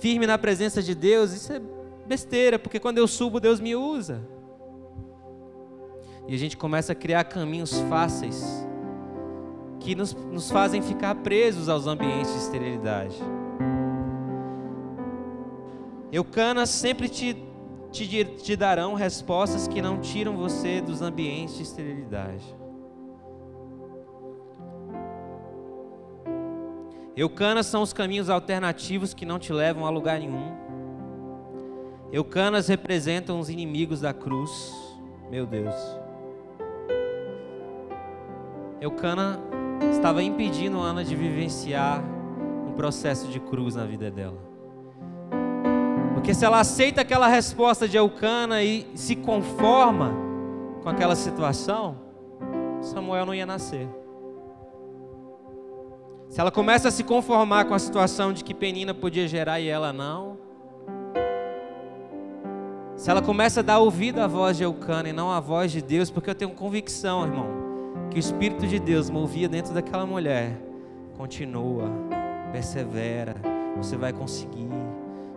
firme 0.00 0.26
na 0.26 0.36
presença 0.36 0.82
de 0.82 0.94
Deus, 0.94 1.32
isso 1.32 1.52
é 1.52 1.60
besteira, 2.06 2.58
porque 2.58 2.80
quando 2.80 2.98
eu 2.98 3.06
subo, 3.06 3.38
Deus 3.38 3.60
me 3.60 3.76
usa. 3.76 4.20
E 6.26 6.34
a 6.34 6.38
gente 6.38 6.56
começa 6.56 6.92
a 6.92 6.94
criar 6.94 7.24
caminhos 7.24 7.78
fáceis 7.88 8.66
que 9.78 9.94
nos, 9.94 10.14
nos 10.14 10.50
fazem 10.50 10.80
ficar 10.80 11.14
presos 11.16 11.68
aos 11.68 11.86
ambientes 11.86 12.32
de 12.32 12.38
esterilidade. 12.38 13.16
Eucanas 16.12 16.70
sempre 16.70 17.08
te, 17.08 17.36
te, 17.92 18.24
te 18.24 18.56
darão 18.56 18.94
respostas 18.94 19.68
que 19.68 19.82
não 19.82 20.00
tiram 20.00 20.36
você 20.36 20.80
dos 20.80 21.02
ambientes 21.02 21.56
de 21.56 21.62
esterilidade. 21.62 22.42
Eucanas 27.14 27.66
são 27.66 27.82
os 27.82 27.92
caminhos 27.92 28.30
alternativos 28.30 29.12
que 29.12 29.26
não 29.26 29.38
te 29.38 29.52
levam 29.52 29.84
a 29.84 29.90
lugar 29.90 30.18
nenhum. 30.18 30.50
Eucanas 32.10 32.68
representam 32.68 33.38
os 33.38 33.50
inimigos 33.50 34.00
da 34.00 34.14
cruz. 34.14 34.50
Meu 35.30 35.46
Deus. 35.46 35.74
Eucana 38.80 39.38
estava 39.90 40.22
impedindo 40.22 40.80
Ana 40.80 41.04
de 41.04 41.14
vivenciar 41.14 42.02
um 42.66 42.72
processo 42.72 43.28
de 43.28 43.38
cruz 43.38 43.74
na 43.74 43.84
vida 43.84 44.10
dela. 44.10 44.51
Porque 46.22 46.34
se 46.34 46.44
ela 46.44 46.60
aceita 46.60 47.00
aquela 47.00 47.26
resposta 47.26 47.88
de 47.88 47.96
Eucana 47.96 48.62
e 48.62 48.86
se 48.94 49.16
conforma 49.16 50.14
com 50.80 50.88
aquela 50.88 51.16
situação, 51.16 51.96
Samuel 52.80 53.26
não 53.26 53.34
ia 53.34 53.44
nascer. 53.44 53.88
Se 56.28 56.40
ela 56.40 56.52
começa 56.52 56.86
a 56.86 56.90
se 56.92 57.02
conformar 57.02 57.64
com 57.64 57.74
a 57.74 57.78
situação 57.80 58.32
de 58.32 58.44
que 58.44 58.54
Penina 58.54 58.94
podia 58.94 59.26
gerar 59.26 59.58
e 59.58 59.66
ela 59.66 59.92
não, 59.92 60.38
se 62.94 63.10
ela 63.10 63.20
começa 63.20 63.58
a 63.58 63.62
dar 63.64 63.80
ouvido 63.80 64.20
à 64.20 64.28
voz 64.28 64.56
de 64.56 64.62
Eucana 64.62 65.08
e 65.08 65.12
não 65.12 65.28
à 65.28 65.40
voz 65.40 65.72
de 65.72 65.82
Deus, 65.82 66.08
porque 66.08 66.30
eu 66.30 66.36
tenho 66.36 66.52
convicção, 66.52 67.24
irmão, 67.24 67.48
que 68.12 68.16
o 68.16 68.20
Espírito 68.20 68.64
de 68.64 68.78
Deus 68.78 69.10
movia 69.10 69.48
dentro 69.48 69.74
daquela 69.74 70.06
mulher. 70.06 70.56
Continua, 71.16 71.90
persevera, 72.52 73.34
você 73.76 73.96
vai 73.96 74.12
conseguir. 74.12 74.61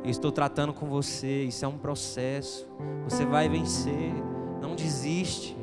Eu 0.05 0.11
estou 0.11 0.31
tratando 0.31 0.71
com 0.71 0.85
você, 0.87 1.43
isso 1.43 1.65
é 1.65 1.67
um 1.67 1.77
processo. 1.77 2.65
Você 3.03 3.25
vai 3.25 3.49
vencer, 3.49 4.13
não 4.61 4.75
desiste. 4.75 5.57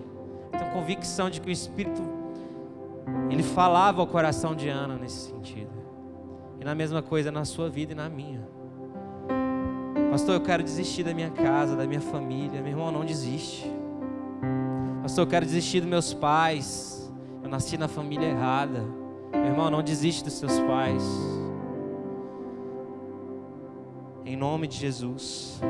Tenho 0.50 0.70
convicção 0.72 1.31
de 1.31 1.40
que 1.40 1.48
o 1.48 1.52
Espírito 1.52 2.02
ele 3.31 3.42
falava 3.42 4.00
ao 4.00 4.07
coração 4.07 4.55
de 4.55 4.68
Ana 4.68 4.96
nesse 4.96 5.31
sentido. 5.31 5.70
E 6.61 6.64
na 6.64 6.74
mesma 6.74 7.00
coisa 7.00 7.31
na 7.31 7.44
sua 7.44 7.70
vida 7.70 7.92
e 7.92 7.94
na 7.94 8.09
minha. 8.09 8.46
Pastor, 10.11 10.35
eu 10.35 10.40
quero 10.40 10.62
desistir 10.62 11.05
da 11.05 11.14
minha 11.14 11.31
casa, 11.31 11.74
da 11.76 11.87
minha 11.87 12.00
família. 12.00 12.61
Meu 12.61 12.72
irmão, 12.72 12.92
não 12.92 13.05
desiste. 13.05 13.72
Pastor, 15.00 15.24
eu 15.24 15.31
quero 15.31 15.46
desistir 15.46 15.81
dos 15.81 15.88
meus 15.88 16.12
pais 16.12 17.02
nasci 17.52 17.76
na 17.76 17.87
família 17.87 18.28
errada. 18.28 18.83
Meu 19.31 19.44
irmão, 19.44 19.70
não 19.70 19.83
desiste 19.83 20.24
dos 20.24 20.33
seus 20.33 20.59
pais. 20.61 21.02
Em 24.25 24.37
nome 24.37 24.67
de 24.67 24.77
Jesus. 24.77 25.61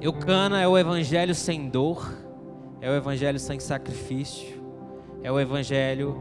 Eucana 0.00 0.60
é 0.60 0.68
o 0.68 0.78
evangelho 0.78 1.34
sem 1.34 1.68
dor, 1.68 2.16
é 2.80 2.88
o 2.88 2.94
evangelho 2.94 3.40
sem 3.40 3.58
sacrifício, 3.58 4.62
é 5.20 5.32
o 5.32 5.40
evangelho 5.40 6.16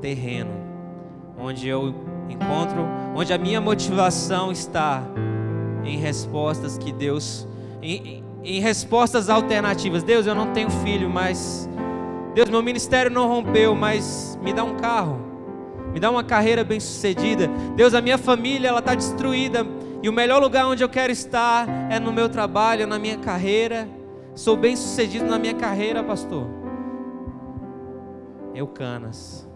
terreno, 0.00 0.50
onde 1.38 1.68
eu 1.68 1.94
encontro 2.28 2.84
onde 3.14 3.32
a 3.32 3.38
minha 3.38 3.60
motivação 3.60 4.50
está 4.50 5.02
em 5.84 5.98
respostas 5.98 6.76
que 6.76 6.92
Deus, 6.92 7.46
em, 7.80 8.24
em 8.56 8.60
respostas 8.60 9.28
alternativas. 9.28 10.02
Deus, 10.02 10.26
eu 10.26 10.34
não 10.34 10.52
tenho 10.52 10.70
filho, 10.70 11.10
mas 11.10 11.68
Deus, 12.34 12.48
meu 12.48 12.62
ministério 12.62 13.10
não 13.10 13.28
rompeu, 13.28 13.74
mas 13.74 14.38
me 14.42 14.52
dá 14.52 14.64
um 14.64 14.76
carro, 14.76 15.20
me 15.92 16.00
dá 16.00 16.10
uma 16.10 16.24
carreira 16.24 16.64
bem 16.64 16.80
sucedida. 16.80 17.48
Deus, 17.76 17.94
a 17.94 18.00
minha 18.00 18.16
família 18.16 18.68
ela 18.68 18.78
está 18.78 18.94
destruída 18.94 19.66
e 20.02 20.08
o 20.08 20.12
melhor 20.12 20.40
lugar 20.40 20.66
onde 20.66 20.82
eu 20.82 20.88
quero 20.88 21.12
estar 21.12 21.68
é 21.90 21.98
no 21.98 22.12
meu 22.12 22.28
trabalho, 22.28 22.86
na 22.86 22.98
minha 22.98 23.18
carreira. 23.18 23.88
Sou 24.34 24.56
bem 24.56 24.76
sucedido 24.76 25.26
na 25.26 25.38
minha 25.38 25.54
carreira, 25.54 26.02
pastor. 26.02 26.46
Eucanas. 28.54 29.47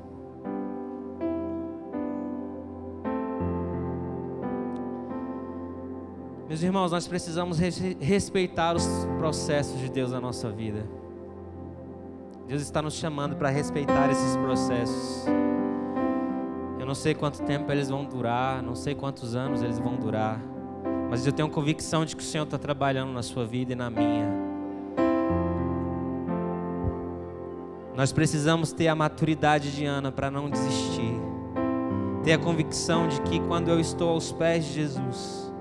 Meus 6.52 6.62
irmãos, 6.62 6.92
nós 6.92 7.08
precisamos 7.08 7.58
respeitar 7.98 8.76
os 8.76 8.86
processos 9.16 9.80
de 9.80 9.90
Deus 9.90 10.12
na 10.12 10.20
nossa 10.20 10.50
vida. 10.50 10.86
Deus 12.46 12.60
está 12.60 12.82
nos 12.82 12.92
chamando 12.92 13.36
para 13.36 13.48
respeitar 13.48 14.10
esses 14.10 14.36
processos. 14.36 15.24
Eu 16.78 16.84
não 16.84 16.94
sei 16.94 17.14
quanto 17.14 17.42
tempo 17.44 17.72
eles 17.72 17.88
vão 17.88 18.04
durar, 18.04 18.62
não 18.62 18.74
sei 18.74 18.94
quantos 18.94 19.34
anos 19.34 19.62
eles 19.62 19.78
vão 19.78 19.96
durar, 19.96 20.38
mas 21.08 21.26
eu 21.26 21.32
tenho 21.32 21.48
convicção 21.48 22.04
de 22.04 22.14
que 22.14 22.22
o 22.22 22.26
Senhor 22.26 22.44
está 22.44 22.58
trabalhando 22.58 23.14
na 23.14 23.22
sua 23.22 23.46
vida 23.46 23.72
e 23.72 23.74
na 23.74 23.88
minha. 23.88 24.28
Nós 27.96 28.12
precisamos 28.12 28.74
ter 28.74 28.88
a 28.88 28.94
maturidade 28.94 29.74
de 29.74 29.86
Ana 29.86 30.12
para 30.12 30.30
não 30.30 30.50
desistir. 30.50 31.18
Ter 32.22 32.34
a 32.34 32.38
convicção 32.38 33.08
de 33.08 33.22
que 33.22 33.40
quando 33.40 33.68
eu 33.68 33.80
estou 33.80 34.10
aos 34.10 34.32
pés 34.32 34.66
de 34.66 34.74
Jesus, 34.74 35.51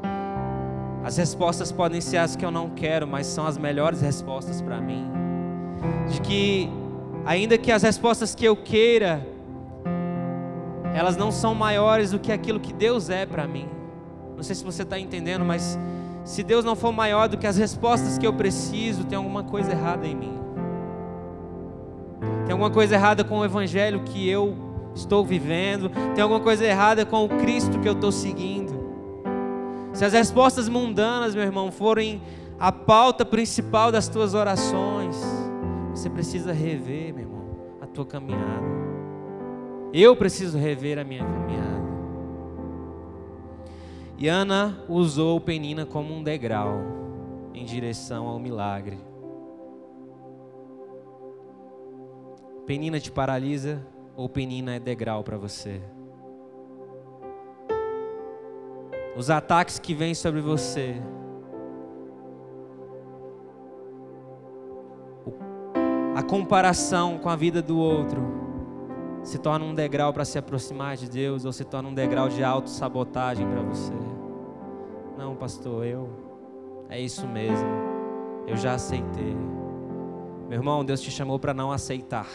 as 1.03 1.17
respostas 1.17 1.71
podem 1.71 1.99
ser 1.99 2.17
as 2.17 2.35
que 2.35 2.45
eu 2.45 2.51
não 2.51 2.69
quero, 2.69 3.07
mas 3.07 3.25
são 3.25 3.45
as 3.45 3.57
melhores 3.57 4.01
respostas 4.01 4.61
para 4.61 4.79
mim. 4.79 5.09
De 6.09 6.21
que, 6.21 6.69
ainda 7.25 7.57
que 7.57 7.71
as 7.71 7.81
respostas 7.81 8.35
que 8.35 8.45
eu 8.45 8.55
queira, 8.55 9.25
elas 10.93 11.17
não 11.17 11.31
são 11.31 11.55
maiores 11.55 12.11
do 12.11 12.19
que 12.19 12.31
aquilo 12.31 12.59
que 12.59 12.71
Deus 12.71 13.09
é 13.09 13.25
para 13.25 13.47
mim. 13.47 13.67
Não 14.35 14.43
sei 14.43 14.55
se 14.55 14.63
você 14.63 14.83
está 14.83 14.99
entendendo, 14.99 15.43
mas 15.43 15.77
se 16.23 16.43
Deus 16.43 16.63
não 16.63 16.75
for 16.75 16.91
maior 16.91 17.27
do 17.27 17.37
que 17.37 17.47
as 17.47 17.57
respostas 17.57 18.17
que 18.17 18.27
eu 18.27 18.33
preciso, 18.33 19.03
tem 19.03 19.17
alguma 19.17 19.43
coisa 19.43 19.71
errada 19.71 20.05
em 20.05 20.15
mim. 20.15 20.39
Tem 22.45 22.51
alguma 22.51 22.69
coisa 22.69 22.93
errada 22.93 23.23
com 23.23 23.39
o 23.39 23.45
evangelho 23.45 24.01
que 24.03 24.29
eu 24.29 24.55
estou 24.93 25.25
vivendo, 25.25 25.89
tem 26.13 26.21
alguma 26.21 26.39
coisa 26.39 26.65
errada 26.65 27.05
com 27.05 27.25
o 27.25 27.29
Cristo 27.29 27.79
que 27.79 27.87
eu 27.87 27.93
estou 27.93 28.11
seguindo. 28.11 28.80
Se 29.93 30.05
as 30.05 30.13
respostas 30.13 30.69
mundanas, 30.69 31.35
meu 31.35 31.43
irmão, 31.43 31.71
forem 31.71 32.21
a 32.59 32.71
pauta 32.71 33.25
principal 33.25 33.91
das 33.91 34.07
tuas 34.07 34.33
orações. 34.33 35.17
Você 35.89 36.09
precisa 36.09 36.53
rever, 36.53 37.13
meu 37.13 37.23
irmão, 37.23 37.45
a 37.81 37.87
tua 37.87 38.05
caminhada. 38.05 38.65
Eu 39.93 40.15
preciso 40.15 40.57
rever 40.57 40.97
a 40.97 41.03
minha 41.03 41.23
caminhada. 41.23 41.81
E 44.17 44.27
Ana 44.27 44.77
usou 44.87 45.41
Penina 45.41 45.85
como 45.85 46.13
um 46.13 46.23
degrau 46.23 46.79
em 47.53 47.65
direção 47.65 48.27
ao 48.27 48.39
milagre. 48.39 48.97
Penina 52.65 52.99
te 52.99 53.11
paralisa 53.11 53.85
ou 54.15 54.29
Penina 54.29 54.75
é 54.75 54.79
degrau 54.79 55.23
para 55.23 55.37
você? 55.37 55.81
Os 59.15 59.29
ataques 59.29 59.77
que 59.77 59.93
vêm 59.93 60.13
sobre 60.13 60.41
você. 60.41 60.95
A 66.15 66.23
comparação 66.23 67.17
com 67.17 67.29
a 67.29 67.35
vida 67.35 67.61
do 67.61 67.77
outro 67.77 68.21
se 69.23 69.37
torna 69.37 69.65
um 69.65 69.73
degrau 69.73 70.11
para 70.13 70.25
se 70.25 70.37
aproximar 70.37 70.95
de 70.95 71.09
Deus 71.09 71.45
ou 71.45 71.51
se 71.51 71.63
torna 71.63 71.89
um 71.89 71.93
degrau 71.93 72.29
de 72.29 72.43
autossabotagem 72.43 73.47
para 73.47 73.61
você. 73.61 73.93
Não, 75.17 75.35
pastor, 75.35 75.85
eu 75.85 76.09
é 76.89 76.99
isso 76.99 77.27
mesmo. 77.27 77.69
Eu 78.45 78.57
já 78.57 78.73
aceitei. 78.73 79.35
Meu 80.49 80.59
irmão, 80.59 80.83
Deus 80.83 80.99
te 80.99 81.09
chamou 81.09 81.39
para 81.39 81.53
não 81.53 81.71
aceitar. 81.71 82.27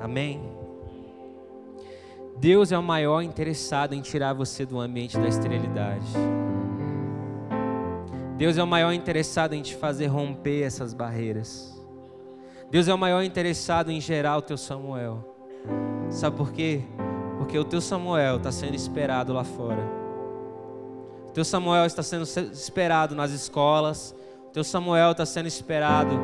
Amém. 0.00 0.57
Deus 2.40 2.70
é 2.70 2.78
o 2.78 2.82
maior 2.82 3.20
interessado 3.20 3.94
em 3.94 4.00
tirar 4.00 4.32
você 4.32 4.64
do 4.64 4.78
ambiente 4.78 5.18
da 5.18 5.26
esterilidade. 5.26 6.06
Deus 8.36 8.56
é 8.56 8.62
o 8.62 8.66
maior 8.66 8.92
interessado 8.92 9.54
em 9.54 9.62
te 9.62 9.74
fazer 9.74 10.06
romper 10.06 10.62
essas 10.62 10.94
barreiras. 10.94 11.76
Deus 12.70 12.86
é 12.86 12.94
o 12.94 12.98
maior 12.98 13.24
interessado 13.24 13.90
em 13.90 14.00
gerar 14.00 14.36
o 14.36 14.42
teu 14.42 14.56
Samuel. 14.56 15.34
Sabe 16.10 16.36
por 16.36 16.52
quê? 16.52 16.82
Porque 17.38 17.58
o 17.58 17.64
teu 17.64 17.80
Samuel 17.80 18.36
está 18.36 18.52
sendo 18.52 18.76
esperado 18.76 19.32
lá 19.32 19.42
fora. 19.42 19.82
O 21.30 21.32
teu 21.32 21.44
Samuel 21.44 21.86
está 21.86 22.04
sendo 22.04 22.22
esperado 22.52 23.16
nas 23.16 23.32
escolas. 23.32 24.14
O 24.46 24.50
teu 24.50 24.62
Samuel 24.62 25.10
está 25.10 25.26
sendo 25.26 25.48
esperado 25.48 26.14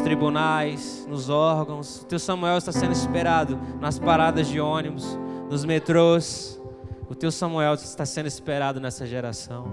nos 0.00 0.02
tribunais, 0.02 1.06
nos 1.08 1.28
órgãos. 1.28 2.02
O 2.02 2.06
teu 2.06 2.18
Samuel 2.18 2.56
está 2.56 2.72
sendo 2.72 2.92
esperado 2.92 3.58
nas 3.78 3.98
paradas 3.98 4.48
de 4.48 4.58
ônibus, 4.58 5.18
nos 5.50 5.64
metrôs. 5.64 6.60
O 7.08 7.14
teu 7.14 7.30
Samuel 7.30 7.74
está 7.74 8.06
sendo 8.06 8.26
esperado 8.26 8.80
nessa 8.80 9.06
geração. 9.06 9.66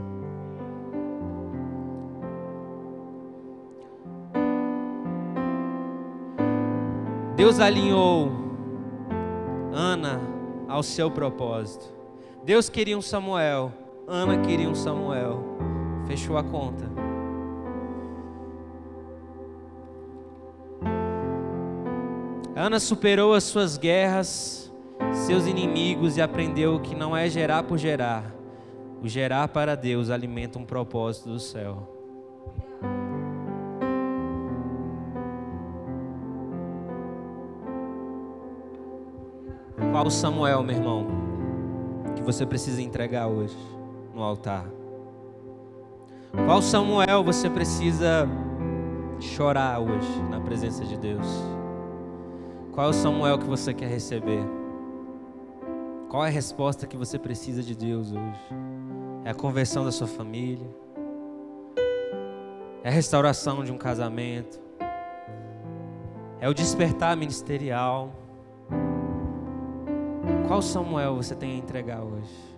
Deus 7.36 7.60
alinhou 7.60 8.32
Ana 9.72 10.20
ao 10.68 10.82
seu 10.84 11.10
propósito. 11.10 11.86
Deus 12.44 12.68
queria 12.68 12.98
um 12.98 13.02
Samuel, 13.02 13.72
Ana 14.08 14.40
queria 14.40 14.70
um 14.70 14.76
Samuel. 14.76 15.58
Fechou 16.08 16.38
a 16.38 16.44
conta. 16.44 17.07
Ana 22.58 22.80
superou 22.80 23.36
as 23.36 23.44
suas 23.44 23.78
guerras, 23.78 24.74
seus 25.28 25.46
inimigos 25.46 26.18
e 26.18 26.22
aprendeu 26.24 26.80
que 26.80 26.96
não 26.96 27.16
é 27.16 27.30
gerar 27.30 27.62
por 27.62 27.78
gerar. 27.78 28.34
O 29.00 29.08
gerar 29.08 29.48
para 29.50 29.76
Deus 29.76 30.10
alimenta 30.10 30.58
um 30.58 30.66
propósito 30.66 31.30
do 31.30 31.40
céu. 31.40 31.88
Qual 39.92 40.10
Samuel, 40.10 40.64
meu 40.64 40.76
irmão, 40.76 41.08
que 42.16 42.24
você 42.24 42.44
precisa 42.44 42.82
entregar 42.82 43.28
hoje 43.28 43.56
no 44.16 44.24
altar? 44.24 44.66
Qual 46.48 46.64
Samuel 46.64 47.24
você 47.24 47.52
precisa 47.52 48.28
chorar 49.20 49.80
hoje 49.80 50.10
na 50.32 50.40
presença 50.40 50.84
de 50.84 50.98
Deus? 50.98 51.57
Qual 52.78 52.86
é 52.86 52.90
o 52.92 52.94
Samuel 52.94 53.40
que 53.40 53.46
você 53.48 53.74
quer 53.74 53.90
receber? 53.90 54.46
Qual 56.10 56.24
é 56.24 56.28
a 56.28 56.32
resposta 56.32 56.86
que 56.86 56.96
você 56.96 57.18
precisa 57.18 57.64
de 57.64 57.76
Deus 57.76 58.12
hoje? 58.12 58.40
É 59.26 59.32
a 59.32 59.34
conversão 59.34 59.84
da 59.84 59.92
sua 59.92 60.06
família? 60.06 60.70
É 62.84 62.90
a 62.90 62.92
restauração 62.92 63.64
de 63.64 63.72
um 63.72 63.80
casamento? 63.80 64.62
É 66.40 66.48
o 66.48 66.54
despertar 66.54 67.18
ministerial? 67.18 68.14
Qual 70.48 70.62
Samuel 70.62 71.16
você 71.16 71.34
tem 71.34 71.54
a 71.54 71.58
entregar 71.58 72.04
hoje? 72.04 72.57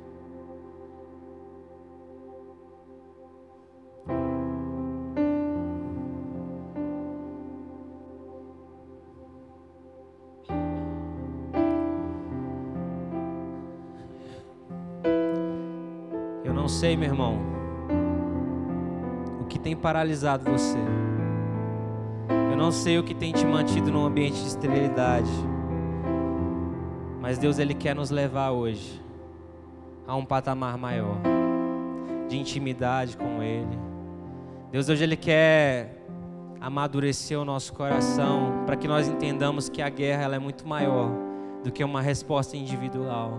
Sei, 16.69 16.95
meu 16.95 17.09
irmão, 17.09 17.39
o 19.41 19.45
que 19.45 19.59
tem 19.59 19.75
paralisado 19.75 20.49
você. 20.49 20.77
Eu 22.51 22.55
não 22.55 22.71
sei 22.71 22.97
o 22.97 23.03
que 23.03 23.13
tem 23.13 23.33
te 23.33 23.45
mantido 23.45 23.91
num 23.91 24.05
ambiente 24.05 24.39
de 24.39 24.47
esterilidade. 24.47 25.29
Mas 27.19 27.37
Deus 27.37 27.59
ele 27.59 27.73
quer 27.73 27.95
nos 27.95 28.09
levar 28.09 28.51
hoje 28.51 29.03
a 30.07 30.15
um 30.15 30.23
patamar 30.23 30.77
maior 30.77 31.17
de 32.27 32.37
intimidade 32.37 33.17
com 33.17 33.43
ele. 33.43 33.77
Deus 34.71 34.87
hoje 34.87 35.03
ele 35.03 35.17
quer 35.17 36.05
amadurecer 36.61 37.39
o 37.39 37.45
nosso 37.45 37.73
coração 37.73 38.63
para 38.65 38.75
que 38.75 38.87
nós 38.87 39.07
entendamos 39.07 39.69
que 39.69 39.81
a 39.81 39.89
guerra 39.89 40.23
ela 40.23 40.35
é 40.35 40.39
muito 40.39 40.67
maior 40.67 41.09
do 41.63 41.71
que 41.71 41.83
uma 41.83 42.01
resposta 42.01 42.55
individual. 42.55 43.37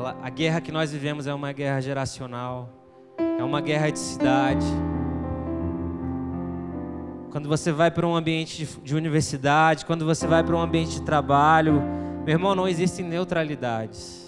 Ela, 0.00 0.16
a 0.22 0.30
guerra 0.30 0.62
que 0.62 0.72
nós 0.72 0.90
vivemos 0.92 1.26
é 1.26 1.34
uma 1.34 1.52
guerra 1.52 1.78
geracional, 1.82 2.70
é 3.38 3.44
uma 3.44 3.60
guerra 3.60 3.90
de 3.90 3.98
cidade. 3.98 4.64
Quando 7.30 7.46
você 7.46 7.70
vai 7.70 7.90
para 7.90 8.06
um 8.06 8.16
ambiente 8.16 8.64
de, 8.64 8.80
de 8.80 8.96
universidade, 8.96 9.84
quando 9.84 10.06
você 10.06 10.26
vai 10.26 10.42
para 10.42 10.56
um 10.56 10.58
ambiente 10.58 10.92
de 10.92 11.02
trabalho, 11.02 11.82
meu 12.24 12.32
irmão, 12.32 12.54
não 12.54 12.66
existem 12.66 13.04
neutralidades. 13.04 14.26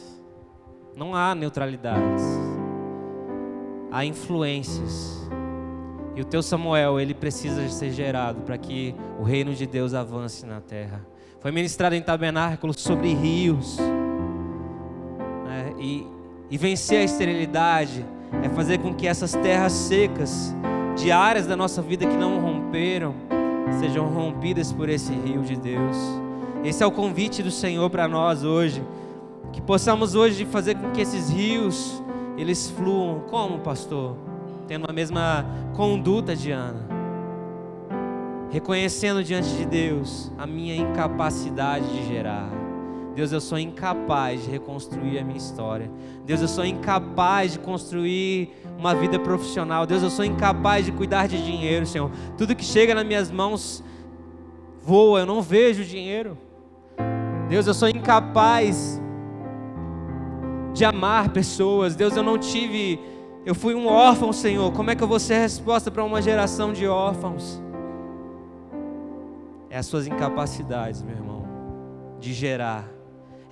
Não 0.94 1.14
há 1.14 1.34
neutralidades. 1.34 2.22
Há 3.90 4.04
influências. 4.04 5.26
E 6.14 6.20
o 6.20 6.24
teu 6.26 6.42
Samuel, 6.42 7.00
ele 7.00 7.14
precisa 7.14 7.66
ser 7.70 7.92
gerado 7.92 8.42
para 8.42 8.58
que 8.58 8.94
o 9.18 9.22
reino 9.22 9.54
de 9.54 9.66
Deus 9.66 9.94
avance 9.94 10.44
na 10.44 10.60
terra. 10.60 11.00
Foi 11.40 11.50
ministrado 11.50 11.94
em 11.94 12.02
tabernáculo 12.02 12.78
sobre 12.78 13.14
rios 13.14 13.78
e, 15.82 16.06
e 16.48 16.56
vencer 16.56 17.00
a 17.00 17.04
esterilidade 17.04 18.06
é 18.42 18.48
fazer 18.48 18.78
com 18.78 18.94
que 18.94 19.06
essas 19.06 19.32
terras 19.32 19.72
secas, 19.72 20.54
de 20.96 21.10
áreas 21.10 21.46
da 21.46 21.56
nossa 21.56 21.82
vida 21.82 22.06
que 22.06 22.16
não 22.16 22.40
romperam, 22.40 23.14
sejam 23.80 24.06
rompidas 24.06 24.72
por 24.72 24.88
esse 24.88 25.12
rio 25.12 25.42
de 25.42 25.56
Deus. 25.56 25.96
Esse 26.64 26.82
é 26.82 26.86
o 26.86 26.92
convite 26.92 27.42
do 27.42 27.50
Senhor 27.50 27.90
para 27.90 28.06
nós 28.06 28.44
hoje, 28.44 28.82
que 29.52 29.60
possamos 29.60 30.14
hoje 30.14 30.46
fazer 30.46 30.76
com 30.76 30.90
que 30.92 31.00
esses 31.00 31.28
rios 31.28 32.02
eles 32.38 32.70
fluam. 32.70 33.20
Como, 33.28 33.58
pastor? 33.58 34.16
Tendo 34.68 34.86
a 34.88 34.92
mesma 34.92 35.44
conduta 35.74 36.36
de 36.36 36.52
Ana. 36.52 36.86
Reconhecendo 38.50 39.24
diante 39.24 39.48
de 39.56 39.66
Deus 39.66 40.30
a 40.38 40.46
minha 40.46 40.76
incapacidade 40.76 41.86
de 41.86 42.06
gerar 42.06 42.61
Deus, 43.14 43.30
eu 43.30 43.40
sou 43.40 43.58
incapaz 43.58 44.44
de 44.44 44.50
reconstruir 44.50 45.18
a 45.18 45.24
minha 45.24 45.36
história. 45.36 45.90
Deus, 46.24 46.40
eu 46.40 46.48
sou 46.48 46.64
incapaz 46.64 47.52
de 47.52 47.58
construir 47.58 48.50
uma 48.78 48.94
vida 48.94 49.18
profissional. 49.18 49.84
Deus, 49.84 50.02
eu 50.02 50.10
sou 50.10 50.24
incapaz 50.24 50.86
de 50.86 50.92
cuidar 50.92 51.28
de 51.28 51.44
dinheiro, 51.44 51.84
Senhor. 51.84 52.10
Tudo 52.38 52.56
que 52.56 52.64
chega 52.64 52.94
nas 52.94 53.04
minhas 53.04 53.30
mãos 53.30 53.84
voa, 54.82 55.20
eu 55.20 55.26
não 55.26 55.42
vejo 55.42 55.84
dinheiro. 55.84 56.38
Deus, 57.48 57.66
eu 57.66 57.74
sou 57.74 57.88
incapaz 57.88 59.00
de 60.72 60.84
amar 60.84 61.28
pessoas. 61.30 61.94
Deus, 61.94 62.16
eu 62.16 62.22
não 62.22 62.38
tive, 62.38 62.98
eu 63.44 63.54
fui 63.54 63.74
um 63.74 63.86
órfão, 63.86 64.32
Senhor. 64.32 64.72
Como 64.72 64.90
é 64.90 64.96
que 64.96 65.02
eu 65.02 65.08
vou 65.08 65.18
ser 65.18 65.38
resposta 65.38 65.90
para 65.90 66.02
uma 66.02 66.22
geração 66.22 66.72
de 66.72 66.86
órfãos? 66.86 67.62
É 69.68 69.76
as 69.76 69.86
suas 69.86 70.06
incapacidades, 70.06 71.02
meu 71.02 71.14
irmão, 71.14 71.44
de 72.18 72.32
gerar 72.32 72.91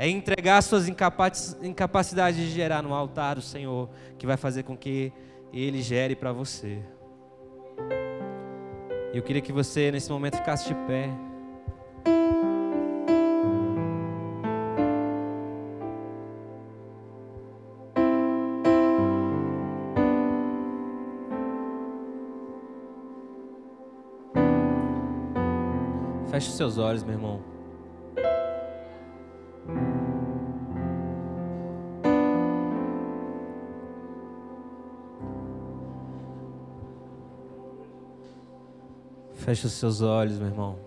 é 0.01 0.09
entregar 0.09 0.63
suas 0.63 0.89
incapacidades 0.89 2.41
de 2.41 2.51
gerar 2.51 2.83
no 2.83 2.95
altar 2.95 3.35
do 3.35 3.43
Senhor, 3.43 3.91
que 4.17 4.27
vai 4.27 4.39
fazer 4.39 4.63
com 4.63 4.75
que 4.75 5.13
Ele 5.53 5.83
gere 5.83 6.17
para 6.17 6.33
você. 6.33 6.79
Eu 9.13 9.23
queria 9.23 9.43
que 9.43 9.53
você 9.53 9.93
nesse 9.93 10.11
momento 10.11 10.39
ficasse 10.39 10.67
de 10.69 10.75
pé. 10.87 11.11
Feche 26.31 26.49
os 26.49 26.57
seus 26.57 26.79
olhos, 26.79 27.03
meu 27.03 27.13
irmão. 27.13 27.50
Feche 39.41 39.66
os 39.66 39.72
seus 39.72 40.03
olhos, 40.03 40.38
meu 40.38 40.49
irmão. 40.49 40.78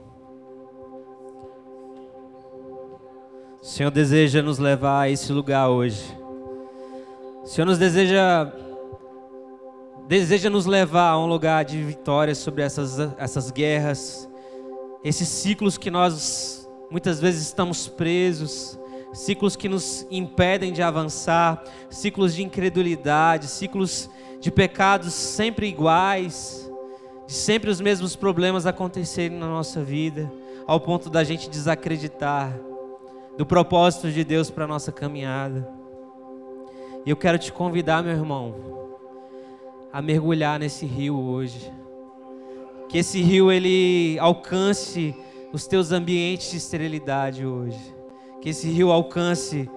O 3.60 3.66
Senhor 3.66 3.90
deseja 3.90 4.44
nos 4.44 4.60
levar 4.60 5.02
a 5.02 5.10
esse 5.10 5.34
lugar 5.34 5.70
hoje. 5.70 6.04
O 7.44 7.48
Senhor 7.48 7.66
nos 7.66 7.80
deseja 7.80 8.52
deseja 10.08 10.52
nos 10.52 10.68
levar 10.68 11.10
a 11.10 11.20
um 11.20 11.26
lugar 11.26 11.66
de 11.66 11.82
vitória 11.82 12.36
sobre 12.36 12.62
essas, 12.62 13.00
essas 13.18 13.50
guerras, 13.50 14.30
esses 15.04 15.28
ciclos 15.28 15.76
que 15.76 15.90
nós 15.90 16.70
muitas 16.92 17.20
vezes 17.20 17.42
estamos 17.42 17.88
presos, 17.88 18.78
ciclos 19.14 19.56
que 19.56 19.68
nos 19.68 20.06
impedem 20.12 20.72
de 20.72 20.84
avançar, 20.84 21.64
ciclos 21.90 22.36
de 22.36 22.44
incredulidade, 22.44 23.48
ciclos 23.48 24.10
de 24.40 24.52
pecados 24.52 25.14
sempre 25.14 25.68
iguais, 25.68 26.63
de 27.34 27.40
sempre 27.40 27.72
os 27.72 27.82
mesmos 27.82 28.16
problemas 28.16 28.68
acontecerem 28.68 29.40
na 29.40 29.48
nossa 29.48 29.84
vida, 29.84 30.32
ao 30.68 30.80
ponto 30.80 31.10
da 31.10 31.24
gente 31.24 31.50
desacreditar 31.50 32.56
do 33.36 33.44
propósito 33.44 34.12
de 34.12 34.24
Deus 34.24 34.52
para 34.52 34.66
a 34.66 34.68
nossa 34.68 34.92
caminhada. 34.92 35.68
E 37.04 37.10
eu 37.10 37.18
quero 37.18 37.40
te 37.40 37.52
convidar, 37.52 38.04
meu 38.04 38.12
irmão, 38.14 38.54
a 39.92 40.00
mergulhar 40.00 40.60
nesse 40.60 40.86
rio 40.86 41.20
hoje 41.20 41.74
que 42.88 43.00
esse 43.00 43.20
rio 43.20 43.52
ele 43.52 44.20
alcance 44.20 45.16
os 45.52 45.66
teus 45.66 45.92
ambientes 45.92 46.52
de 46.52 46.58
esterilidade 46.58 47.44
hoje. 47.44 47.96
Que 48.44 48.50
esse 48.50 48.70
rio 48.70 48.92
alcance 48.92 49.68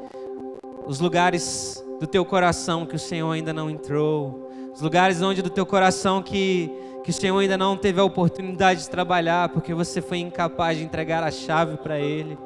os 0.87 1.01
lugares 1.01 1.83
do 1.99 2.07
teu 2.07 2.23
coração 2.23 2.85
que 2.85 2.97
o 2.97 2.99
Senhor 2.99 3.33
ainda 3.33 3.55
não 3.55 3.71
entrou, 3.71 4.46
os 4.77 4.83
lugares 4.83 5.23
onde 5.23 5.41
do 5.41 5.49
teu 5.49 5.65
coração 5.65 6.23
que 6.23 6.71
que 7.03 7.11
o 7.11 7.15
Senhor 7.15 7.39
ainda 7.39 7.57
não 7.57 7.77
teve 7.77 8.01
a 8.01 8.05
oportunidade 8.05 8.81
de 8.81 8.91
trabalhar 8.91 9.49
porque 9.51 9.73
você 9.73 10.03
foi 10.03 10.19
incapaz 10.19 10.77
de 10.77 10.83
entregar 10.83 11.23
a 11.23 11.31
chave 11.31 11.77
para 11.77 12.01
ele. 12.01 12.37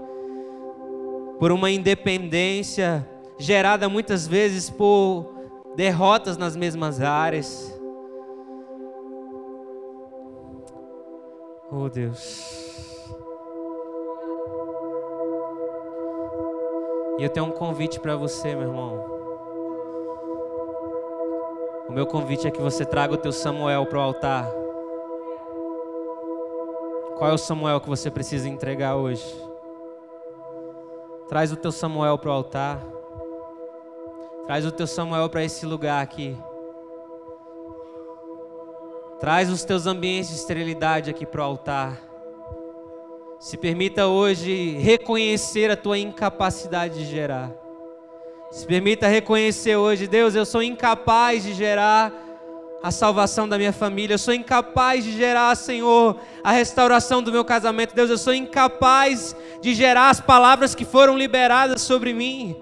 Por 1.38 1.50
uma 1.50 1.70
independência 1.70 3.08
gerada 3.38 3.88
muitas 3.88 4.28
vezes 4.28 4.68
por 4.68 5.32
derrotas 5.74 6.36
nas 6.36 6.54
mesmas 6.54 7.00
áreas. 7.00 7.74
Oh 11.72 11.88
Deus. 11.88 13.08
E 17.18 17.24
eu 17.24 17.30
tenho 17.30 17.46
um 17.46 17.50
convite 17.50 17.98
para 17.98 18.14
você, 18.14 18.54
meu 18.54 18.68
irmão. 18.68 19.19
O 21.91 21.93
meu 21.93 22.07
convite 22.07 22.47
é 22.47 22.53
que 22.53 22.62
você 22.62 22.84
traga 22.84 23.14
o 23.14 23.16
teu 23.16 23.32
Samuel 23.32 23.84
para 23.84 23.99
o 23.99 24.01
altar. 24.01 24.49
Qual 27.18 27.28
é 27.28 27.34
o 27.34 27.36
Samuel 27.36 27.80
que 27.80 27.88
você 27.88 28.09
precisa 28.09 28.49
entregar 28.49 28.95
hoje? 28.95 29.24
Traz 31.28 31.51
o 31.51 31.57
teu 31.57 31.72
Samuel 31.72 32.16
para 32.16 32.30
o 32.30 32.32
altar. 32.32 32.80
Traz 34.47 34.64
o 34.64 34.70
teu 34.70 34.86
Samuel 34.86 35.28
para 35.28 35.43
esse 35.43 35.66
lugar 35.66 36.01
aqui. 36.01 36.38
Traz 39.18 39.51
os 39.51 39.64
teus 39.64 39.84
ambientes 39.84 40.30
de 40.30 40.36
esterilidade 40.36 41.11
aqui 41.11 41.26
para 41.26 41.41
o 41.41 41.45
altar. 41.45 42.01
Se 43.41 43.57
permita 43.57 44.07
hoje 44.07 44.76
reconhecer 44.78 45.72
a 45.72 45.76
tua 45.76 45.99
incapacidade 45.99 47.01
de 47.01 47.05
gerar. 47.05 47.51
Se 48.51 48.66
permita 48.66 49.07
reconhecer 49.07 49.76
hoje, 49.76 50.07
Deus, 50.07 50.34
eu 50.34 50.44
sou 50.44 50.62
incapaz 50.62 51.44
de 51.44 51.55
gerar 51.55 52.12
a 52.82 52.90
salvação 52.90 53.48
da 53.48 53.59
minha 53.59 53.72
família, 53.72 54.14
eu 54.14 54.18
sou 54.18 54.32
incapaz 54.32 55.05
de 55.05 55.12
gerar, 55.12 55.55
Senhor, 55.55 56.18
a 56.42 56.51
restauração 56.51 57.22
do 57.22 57.30
meu 57.30 57.44
casamento. 57.44 57.94
Deus, 57.94 58.11
eu 58.11 58.18
sou 58.18 58.34
incapaz 58.34 59.36
de 59.61 59.74
gerar 59.74 60.11
as 60.11 60.20
palavras 60.20 60.74
que 60.74 60.84
foram 60.84 61.16
liberadas 61.16 61.82
sobre 61.82 62.12
mim. 62.12 62.57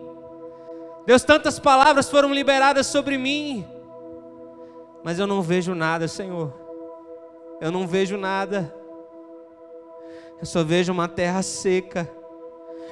Deus, 1.07 1.23
tantas 1.23 1.59
palavras 1.59 2.11
foram 2.11 2.35
liberadas 2.35 2.87
sobre 2.87 3.17
mim 3.17 3.65
mas 5.03 5.19
eu 5.19 5.27
não 5.27 5.41
vejo 5.41 5.75
nada, 5.75 6.07
Senhor. 6.09 6.53
Eu 7.61 7.71
não 7.71 7.87
vejo 7.87 8.17
nada. 8.17 8.75
Eu 10.39 10.47
só 10.47 10.63
vejo 10.63 10.93
uma 10.93 11.09
terra 11.09 11.43
seca. 11.43 12.07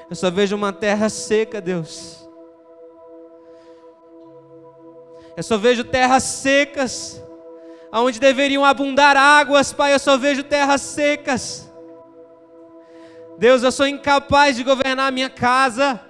Eu 0.09 0.17
só 0.17 0.31
vejo 0.31 0.57
uma 0.57 0.73
terra 0.73 1.09
seca, 1.09 1.61
Deus. 1.61 2.26
Eu 5.37 5.43
só 5.43 5.59
vejo 5.59 5.85
terras 5.85 6.23
secas, 6.23 7.23
aonde 7.93 8.19
deveriam 8.19 8.65
abundar 8.65 9.17
águas, 9.17 9.73
Pai. 9.73 9.93
Eu 9.93 9.99
só 9.99 10.17
vejo 10.17 10.43
terras 10.43 10.81
secas. 10.81 11.71
Deus, 13.39 13.63
eu 13.63 13.71
sou 13.71 13.87
incapaz 13.87 14.57
de 14.57 14.65
governar 14.65 15.09
a 15.09 15.11
minha 15.11 15.29
casa. 15.29 16.01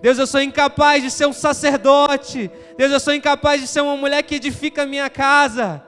Deus, 0.00 0.18
eu 0.18 0.26
sou 0.26 0.42
incapaz 0.42 1.00
de 1.00 1.10
ser 1.10 1.26
um 1.26 1.32
sacerdote. 1.32 2.50
Deus, 2.76 2.90
eu 2.90 2.98
sou 2.98 3.14
incapaz 3.14 3.60
de 3.60 3.68
ser 3.68 3.80
uma 3.80 3.96
mulher 3.96 4.20
que 4.24 4.34
edifica 4.34 4.82
a 4.82 4.86
minha 4.86 5.08
casa. 5.08 5.80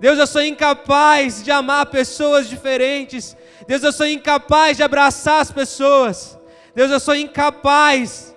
Deus, 0.00 0.18
eu 0.18 0.26
sou 0.26 0.42
incapaz 0.42 1.44
de 1.44 1.52
amar 1.52 1.86
pessoas 1.86 2.48
diferentes. 2.48 3.36
Deus, 3.68 3.84
eu 3.84 3.92
sou 3.92 4.08
incapaz 4.08 4.76
de 4.76 4.82
abraçar 4.82 5.40
as 5.40 5.52
pessoas. 5.52 6.36
Deus, 6.74 6.90
eu 6.90 6.98
sou 6.98 7.14
incapaz. 7.14 8.33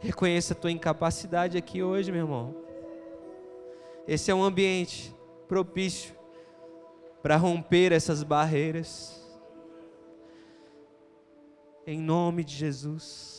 Reconheça 0.00 0.54
a 0.54 0.56
tua 0.56 0.70
incapacidade 0.70 1.58
aqui 1.58 1.82
hoje, 1.82 2.12
meu 2.12 2.22
irmão. 2.22 2.54
Esse 4.06 4.30
é 4.30 4.34
um 4.34 4.42
ambiente 4.42 5.14
propício 5.46 6.14
para 7.22 7.36
romper 7.36 7.92
essas 7.92 8.22
barreiras 8.22 9.18
em 11.86 11.98
nome 11.98 12.44
de 12.44 12.54
Jesus. 12.54 13.37